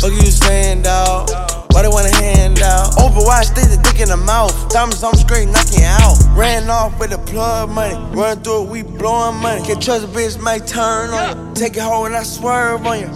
[0.00, 1.30] Fuck you saying, dawg?
[1.72, 2.92] Why they want a hand out?
[2.96, 4.52] Overwatch, stay the dick in the mouth.
[4.70, 6.16] Diamonds on straight, knocking out.
[6.34, 7.94] Ran off with the plug money.
[8.14, 9.62] Run through it, we blowing money.
[9.64, 11.54] Can't trust a bitch, might turn on you.
[11.54, 13.06] Take it home and I swerve on you.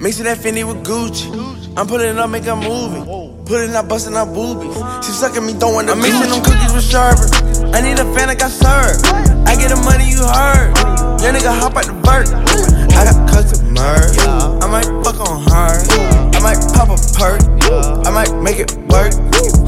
[0.00, 1.74] Mixing that Fendi with Gucci.
[1.76, 3.23] I'm putting it up, make a movie.
[3.44, 4.72] Putting up, busting up boobies.
[5.04, 7.28] She sucking me, don't want I'm mixing them cookies with sherbet.
[7.76, 8.96] I need a fan like got serve.
[9.44, 10.72] I get the money you heard.
[11.20, 12.32] Young nigga hop out the vert.
[12.96, 14.16] I got customers.
[14.24, 15.76] I might fuck on her.
[16.32, 17.44] I might pop a perk.
[18.06, 19.12] I might make it work.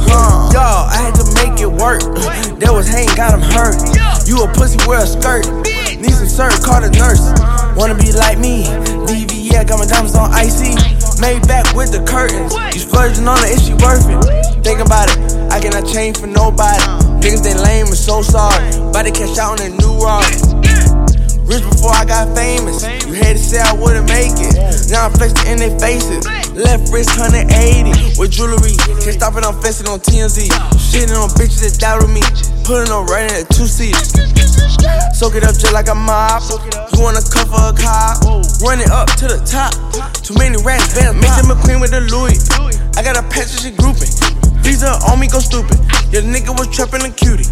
[0.08, 0.56] Huh.
[0.56, 2.00] Y'all, I had to make it work.
[2.56, 3.76] There was hate, got him hurt.
[4.26, 5.44] You a pussy, wear a skirt.
[6.00, 7.20] Need some serve, call the nurse.
[7.76, 8.64] Wanna be like me?
[9.04, 10.76] DV, yeah, got my diamonds on icy.
[11.16, 12.52] Made back with the curtains.
[12.76, 14.20] You splurging on it, is she worth it?
[14.60, 15.16] Think about it,
[15.48, 16.84] I cannot change for nobody.
[17.24, 18.68] Niggas they lame and so sorry.
[18.76, 20.28] About to cash out on a new rock.
[21.48, 22.84] Rich before I got famous.
[23.08, 24.60] You had to say I wouldn't make it.
[24.92, 26.26] Now I'm flexing in their faces.
[26.52, 28.76] Left wrist 180 with jewelry.
[29.00, 30.52] Can't stop it, I'm flexing on TMZ.
[30.76, 32.20] Shitting on bitches that doubted me.
[32.66, 34.10] Putting on right in a two seats.
[35.16, 36.42] Soak it up just like a mop.
[36.92, 38.18] You wanna cover a car?
[38.60, 39.70] Run it up to the top.
[40.14, 42.42] Too many rats, better Mixing McQueen with the Louis.
[42.98, 44.10] I got a patch of shit grouping.
[44.66, 45.78] Visa on me, go stupid.
[46.10, 47.46] Your nigga was trapping a cutie.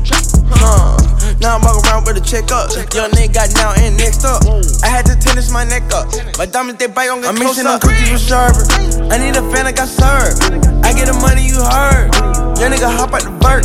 [0.51, 0.99] Huh.
[1.39, 2.75] Now I'm walking around with a check up.
[2.91, 4.43] Young nigga got now and next up.
[4.83, 6.11] I had to tennis my neck up.
[6.43, 8.67] My diamonds, they bite on get I'm mixing them cookies with sherbet.
[9.15, 10.35] I need a fan I serve.
[10.83, 12.11] I get the money you heard.
[12.59, 13.63] Young nigga hop out the vert.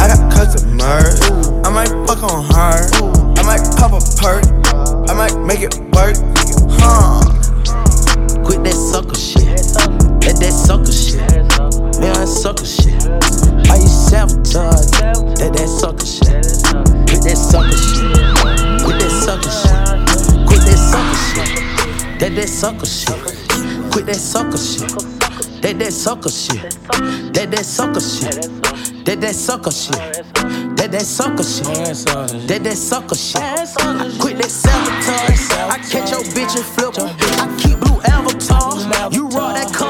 [0.00, 1.20] I got customers.
[1.60, 2.80] I might fuck on her.
[3.36, 4.48] I might pop a perk.
[5.04, 6.16] I might make it work.
[6.80, 7.28] Huh.
[8.40, 9.68] Quit that sucker shit.
[10.24, 11.49] That that sucker shit.
[12.00, 12.94] Man, that sucker shit.
[13.68, 14.90] Why you sabotage?
[15.36, 16.32] That that sucker shit.
[17.06, 18.00] Quit that sucker shit.
[18.80, 19.76] Quit that sucker shit.
[20.48, 22.18] Quit that sucker shit.
[22.18, 23.20] That that sucker shit.
[23.92, 24.88] Quit that sucker shit.
[25.60, 26.62] That that sucker shit.
[27.34, 28.32] That that sucker shit.
[29.04, 29.96] That that sucker shit.
[30.76, 31.66] That that sucker shit.
[32.48, 33.42] That that sucker shit.
[34.20, 35.52] Quit that sabotage.
[35.68, 37.12] I catch your bitch and flip her.
[37.42, 39.12] I keep blue avatar.
[39.12, 39.89] You raw that card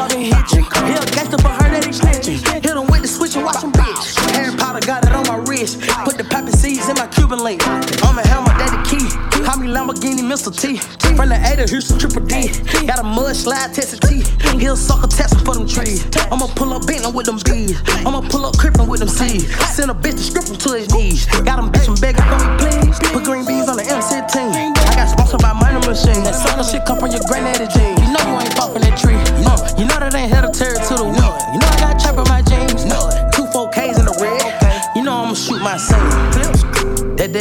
[7.30, 7.62] my link.
[8.02, 9.06] I'm a hammer, daddy key.
[9.46, 10.50] Call me Lamborghini, Mr.
[10.50, 10.78] T.
[11.14, 12.50] From the A to Houston, Triple D.
[12.86, 14.26] Got a mud slide, tested T.
[14.58, 16.04] He'll suck a test for them trees.
[16.30, 17.80] I'ma pull up Bentley with them bees.
[18.04, 19.46] I'ma pull up Crippin' with them seeds.
[19.70, 21.26] Send a bitch to strip him to his knees.
[21.46, 22.98] Got him bitchin' begging for me, please.
[23.14, 24.50] Put green beans on the MC team.
[24.50, 26.24] I got sponsored by Money Machine.
[26.24, 27.89] That sucker shit come from your granddaddy jeans.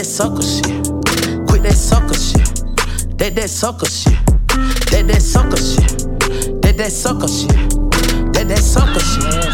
[0.10, 0.66] Sucker shit.
[1.48, 3.18] Quit that sucker shit.
[3.18, 4.18] That that sucker shit.
[4.92, 6.62] That that sucker shit.
[6.62, 7.50] That that sucker shit.
[8.34, 9.49] That that sucker shit.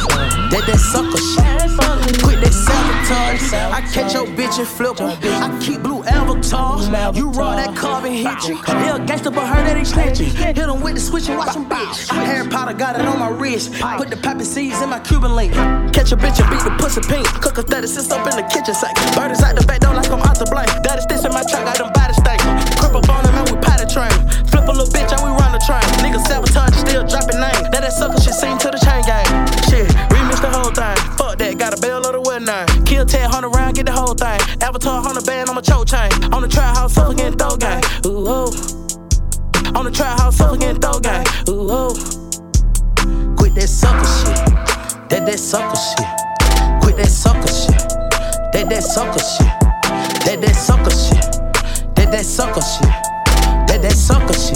[0.55, 2.23] That that sucker shit.
[2.23, 3.51] Quit that sabotage.
[3.75, 5.11] I catch your bitch and flip her.
[5.43, 6.79] I keep blue avatar.
[7.11, 8.55] You raw that carbon hit you.
[8.63, 10.31] Hell gangsta but her that he snatching.
[10.31, 12.07] Hit him with the switch and watch him bitch.
[12.07, 13.73] Harry Potter got it on my wrist.
[13.97, 15.51] Put the poppy seeds in my Cuban link.
[15.91, 17.27] Catch a bitch and beat the pussy pink.
[17.43, 18.95] Cook a 36 up in the kitchen sink.
[19.11, 20.71] Bird is out the back door like I'm out the blank.
[20.87, 22.39] Daddy sticks in my truck, got them body stank.
[22.79, 24.15] Crip up on him and we potty train.
[24.47, 26.03] Flip a little bitch and we run the.
[26.03, 27.69] Niggas sabotage, still dropping names.
[27.71, 29.25] That that sucker shit seem to the chain gang.
[29.69, 30.95] Shit, remix the whole thing.
[31.17, 32.67] Fuck that, got a bail of the wedding nine.
[32.85, 34.39] Kill 10, 100 round, get the whole thing.
[34.61, 36.11] Avatar, 100 band on my choke chain.
[36.33, 37.81] On the trap house, up again, throw gang.
[38.05, 38.51] Ooh, ooh.
[39.75, 41.25] On the trap house, up again, throw gang.
[41.49, 41.95] Ooh, ooh.
[43.37, 45.09] Quit that sucker shit.
[45.09, 46.07] That that sucker shit.
[46.81, 47.79] Quit that sucker shit.
[48.53, 49.55] That that sucker shit.
[50.25, 51.95] That that sucker shit.
[51.95, 53.14] That that sucker shit.
[53.75, 54.55] That that sucker shit.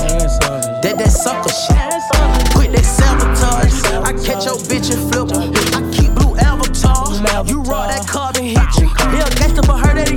[0.80, 2.56] That that sucker shit.
[2.56, 3.76] Quit that sabotage.
[4.08, 5.52] I catch your bitch and flip her.
[5.76, 7.44] I keep blue avatar.
[7.44, 8.88] You raw that carbon hit you.
[8.88, 10.16] Hell gangsta but her that he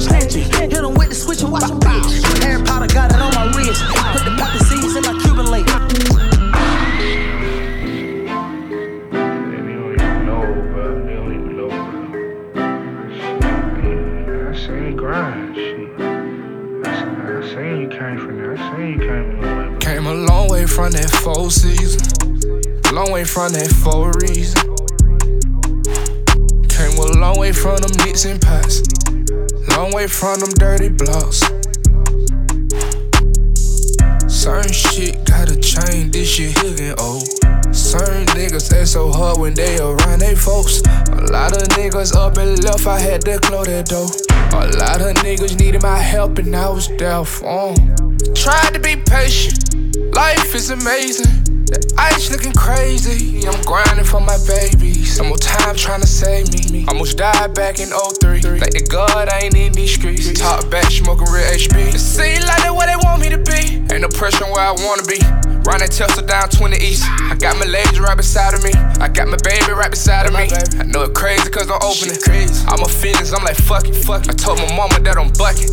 [42.85, 44.07] left, I had to close that door.
[44.53, 47.97] A lot of niggas needed my help and I was there for 'em.
[48.35, 51.45] Tried to be patient, life is amazing.
[51.67, 55.17] The ice looking crazy, I'm grinding for my babies.
[55.17, 56.85] Some more time trying to save me.
[56.89, 58.43] Almost died back in 03.
[58.59, 60.31] Like the God ain't in these streets.
[60.39, 61.95] Talk back, smoking real HB.
[61.95, 63.81] It seem like that where they want me to be.
[63.91, 65.52] Ain't no pressure where I wanna be.
[65.65, 67.05] Riding Tesla down 20 East.
[67.07, 68.73] I got my lady right beside of me.
[68.99, 70.51] I got my baby right beside of me.
[70.79, 72.19] I know it crazy cause I'm opening.
[72.67, 74.31] I'm a feelings, I'm like fuck it, fuck it.
[74.31, 75.71] I told my mama that I'm bucking.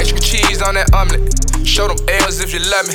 [0.00, 1.30] Extra cheese on that omelet.
[1.66, 2.94] Show them L's if you love me.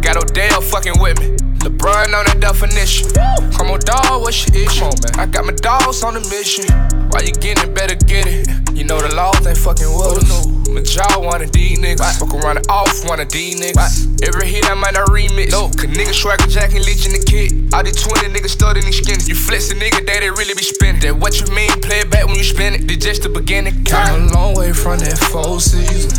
[0.00, 1.36] Got Odell fucking with me.
[1.60, 3.12] LeBron on that definition.
[3.52, 4.84] Come on, dog, what's your issue?
[4.84, 5.20] On, man.
[5.20, 6.66] I got my dogs on the mission.
[7.12, 8.48] Why you getting it, better get it.
[8.72, 10.48] You know the laws ain't fucking with us.
[10.72, 12.18] My jaw of these niggas.
[12.18, 14.24] Fuck around and off of these niggas.
[14.26, 15.52] Every hit I might not remix.
[15.52, 17.68] No, cause niggas swagger jack and leeching the kid.
[17.74, 19.28] All these 20 niggas studying these skins.
[19.28, 21.02] You flex a nigga, they really be spinning.
[21.02, 22.86] That what you mean, play it back when you spin it.
[22.86, 23.84] Did just the beginning.
[23.84, 26.16] Came a long way from that four season.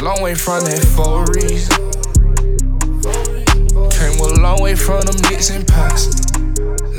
[0.00, 1.76] Long way from that four reason.
[3.92, 6.32] Came a long way from them nicks and pots.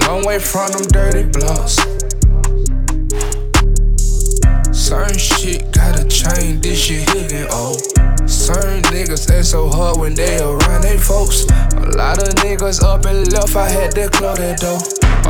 [0.05, 1.82] Long way from them dirty blocks.
[4.89, 7.79] Certain shit gotta change, this shit here getting old.
[8.27, 11.45] Certain niggas act so hard when they around they folks.
[11.77, 14.79] A lot of niggas up and left, I had to close that door.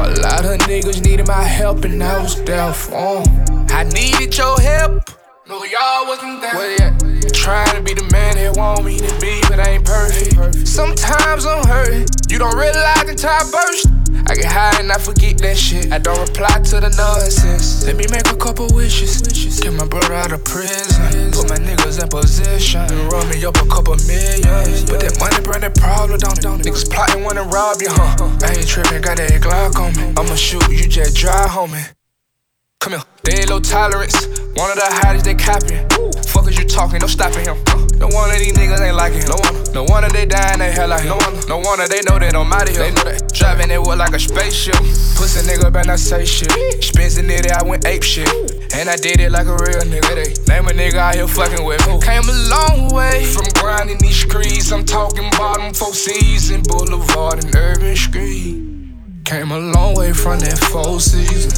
[0.01, 3.67] A lot of niggas needed my help and I was there for 'em.
[3.69, 5.11] I needed your help.
[5.49, 6.55] No, y'all wasn't there.
[6.55, 7.33] Where at?
[7.33, 10.69] Trying to be the man they want me to be, but I ain't perfect.
[10.69, 12.07] Sometimes I'm hurting.
[12.29, 13.98] You don't realize until I burst.
[14.29, 15.91] I get high and I forget that shit.
[15.91, 17.83] I don't reply to the nonsense.
[17.83, 19.25] Let me make a couple wishes.
[19.59, 21.33] Get my brother out of prison.
[21.33, 22.85] Put my niggas in position.
[23.09, 24.85] Run me up a couple millions.
[24.85, 26.45] But that money bring that problem, don't it?
[26.45, 28.29] Niggas plotting wanna rob you, huh?
[28.45, 30.13] I ain't tripping, got that Glock on me.
[30.13, 31.81] I'ma shoot you, just drive home me.
[32.81, 34.27] Come here, they ain't low tolerance.
[34.53, 35.89] One of the hottest, they copying.
[36.29, 37.57] Fuck is you talking, no stopping him.
[37.99, 39.27] No one of these niggas ain't like him.
[39.27, 41.09] No one, no one of they dying, they hell like him.
[41.09, 42.79] No one, no one of they know that I'm out of here.
[42.79, 43.33] They know that.
[43.33, 44.79] Driving it with like a spaceship.
[45.19, 46.51] Pussy nigga better not say shit.
[46.81, 48.29] Spins it, I went ape shit.
[48.73, 50.15] And I did it like a real nigga.
[50.15, 51.99] They name a nigga out here fucking with me.
[51.99, 54.71] Came a long way from grinding these streets.
[54.71, 58.63] I'm talking bottom four seas and Boulevard and Urban Street.
[59.25, 61.51] Came a long way from that four season.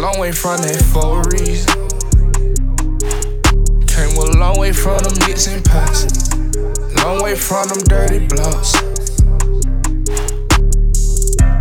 [0.00, 1.91] Long way from that four reason.
[3.92, 6.06] Came a long way from them nicks and pots.
[7.04, 8.72] Long way from them dirty blocks.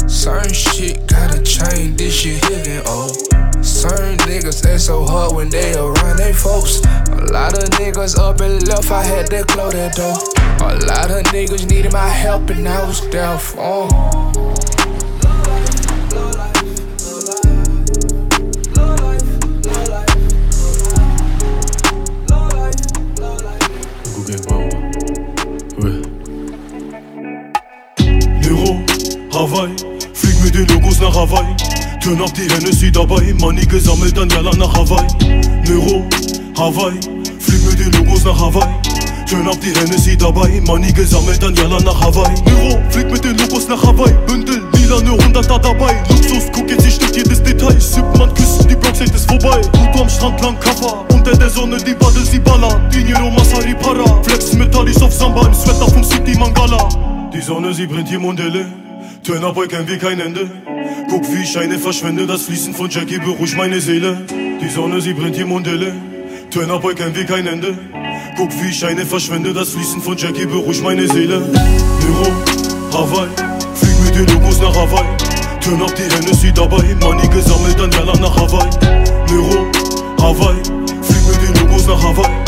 [0.07, 3.17] Certain shit gotta change, this shit here getting old.
[3.61, 6.79] Certain niggas act so hard when they around they folks.
[7.09, 10.15] A lot of niggas up and left, I had to close that door.
[10.69, 13.89] A lot of niggas needed my help and I was there for.
[29.51, 29.75] Hawaii,
[30.13, 31.55] flieg mir die Logos nach Hawaii.
[32.01, 35.07] Turn auf die Hennessy dabei, Manige sammelt dann Jalla nach Hawaii.
[35.67, 36.05] Nero,
[36.57, 36.97] Hawaii,
[37.37, 38.73] flieg mir die Logos nach Hawaii.
[39.29, 42.33] Turn auf die Hennessy dabei, Manige sammelt dann Jalla nach Hawaii.
[42.45, 44.13] Nero, flieg mit den Logos nach Hawaii.
[44.25, 46.01] Bündel, lila, ne Hunderter dabei.
[46.07, 47.77] Luxus, guck jetzt, ich stimmt jedes Detail.
[47.77, 49.59] Sipp, man küssen, die echt ist vorbei.
[49.81, 52.89] Auto am Strand lang Kappa, unter der Sonne die Baddel, sie ballern.
[52.89, 54.23] Dinero, Masari, Para.
[54.23, 56.87] Flex Metallis auf Samba, im Sweater vom City Mangala.
[57.33, 58.80] Die Sonne, sie brennt hier Mondelle.
[59.23, 60.49] Turner Boy kein Weg, kein Ende.
[61.07, 62.25] Guck, wie ich Scheine verschwende.
[62.25, 64.17] Das Fließen von Jackie beruhigt meine Seele.
[64.59, 65.93] Die Sonne, sie brennt hier Mondelle.
[66.49, 67.77] Turner Boy kein Weg, kein Ende.
[68.35, 69.53] Guck, wie ich Scheine verschwende.
[69.53, 71.39] Das Fließen von Jackie beruhigt meine Seele.
[71.39, 72.33] Nero,
[72.91, 73.29] Hawaii.
[73.75, 75.05] Flieg mit den Logos nach Hawaii.
[75.63, 76.83] Turn auf die Hennessy dabei.
[77.01, 78.69] Money gesammelt, dann Jalla nach Hawaii.
[79.29, 79.67] Nero,
[80.19, 80.63] Hawaii.
[81.03, 82.41] Flieg mit den Logos nach Hawaii.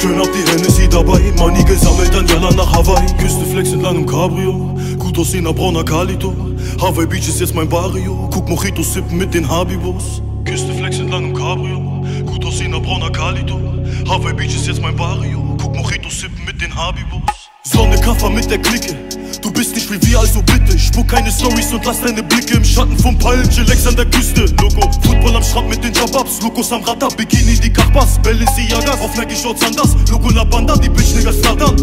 [0.00, 4.06] Turn auf die Hennessy dabei, Money gesammelt, dann Jalla nach Hawaii Küste Flex in langem
[4.06, 4.74] Cabrio,
[5.20, 6.34] gut aussehender brauner Calito
[6.80, 10.22] Hawaii Beach ist jetzt mein Barrio, guck Mojitos sippen mit den Habibos.
[10.46, 11.78] Küste Flex in langem Cabrio,
[12.24, 13.60] gut aussehender brauner Calito
[14.08, 17.20] Hawaii Beach ist jetzt mein Barrio, guck Mojitos sippen mit den Habibos.
[17.64, 18.96] Sonne Kaffer mit der Clique,
[19.42, 22.64] Du bist nicht wie wir, also bitte Spuck keine Stories und lass deine Blicke im
[22.64, 24.46] Schatten vom Palm Chillax an der Küste.
[24.58, 29.14] Loco, Football am Strand mit den Jababs Locos am Radar, Bikini, die Kachbas Balenciagas, auf
[29.18, 31.76] Nike Shorts anders Logo La Banda, die Bitch Niggas flattern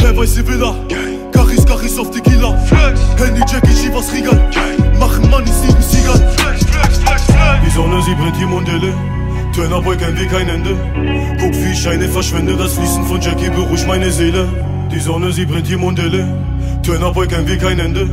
[0.00, 0.76] Wer weiß, sie Villa
[1.34, 2.56] Gachis, Gachis auf Tequila.
[3.18, 4.40] Handy, Jackie, Chivas, Regal
[4.98, 6.14] Machen Money, sieben Sieger
[7.64, 8.94] Die Sonne, sie brennt die Mondelle
[9.52, 10.76] Turnerboy, kein Weg, kein Ende.
[11.38, 14.48] Guck, wie ich Scheine verschwende Das Fließen von Jackie beruhigt meine Seele.
[14.90, 16.26] Die Sonne, sie brennt die Mondelle
[16.82, 18.08] Turnerboy, kein Weg, kein Ende.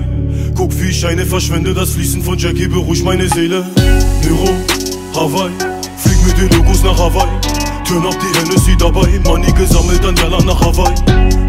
[0.55, 3.65] Guck, wie ich Scheine verschwende Das Fließen von Jackie beruhigt meine Seele.
[4.24, 4.49] Nero,
[5.15, 5.51] Hawaii.
[5.97, 7.30] Flieg mit den Logos nach Hawaii.
[7.88, 9.07] Turn up die Hennessy dabei.
[9.24, 10.93] Money gesammelt, dann Jalla nach Hawaii.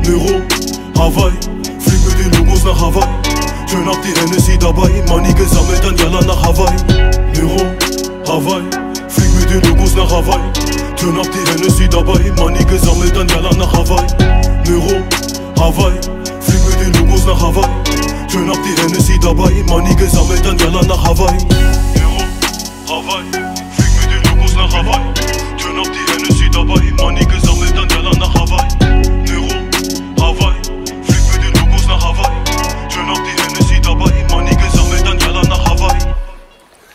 [0.04, 0.40] Nero,
[0.98, 1.61] Hawaii
[2.52, 3.00] buzla hava
[3.70, 6.76] Çönak direnesi dabay Manige zameten yalana havay
[7.34, 7.64] Nero
[8.26, 8.62] havay
[9.08, 10.42] Fik müdürü buzla havay
[10.96, 14.06] Çönak direnesi dabay Manige zameten yalana havay
[14.66, 14.98] Nero
[15.58, 15.92] havay
[16.40, 17.70] Fik müdürü buzla havay
[18.32, 21.38] Çönak direnesi dabay Manige zameten yalana havay
[21.96, 22.22] Nero
[22.88, 23.24] havay
[23.76, 25.02] Fik müdürü buzla havay
[25.58, 27.51] Çönak direnesi dabay Manige zameten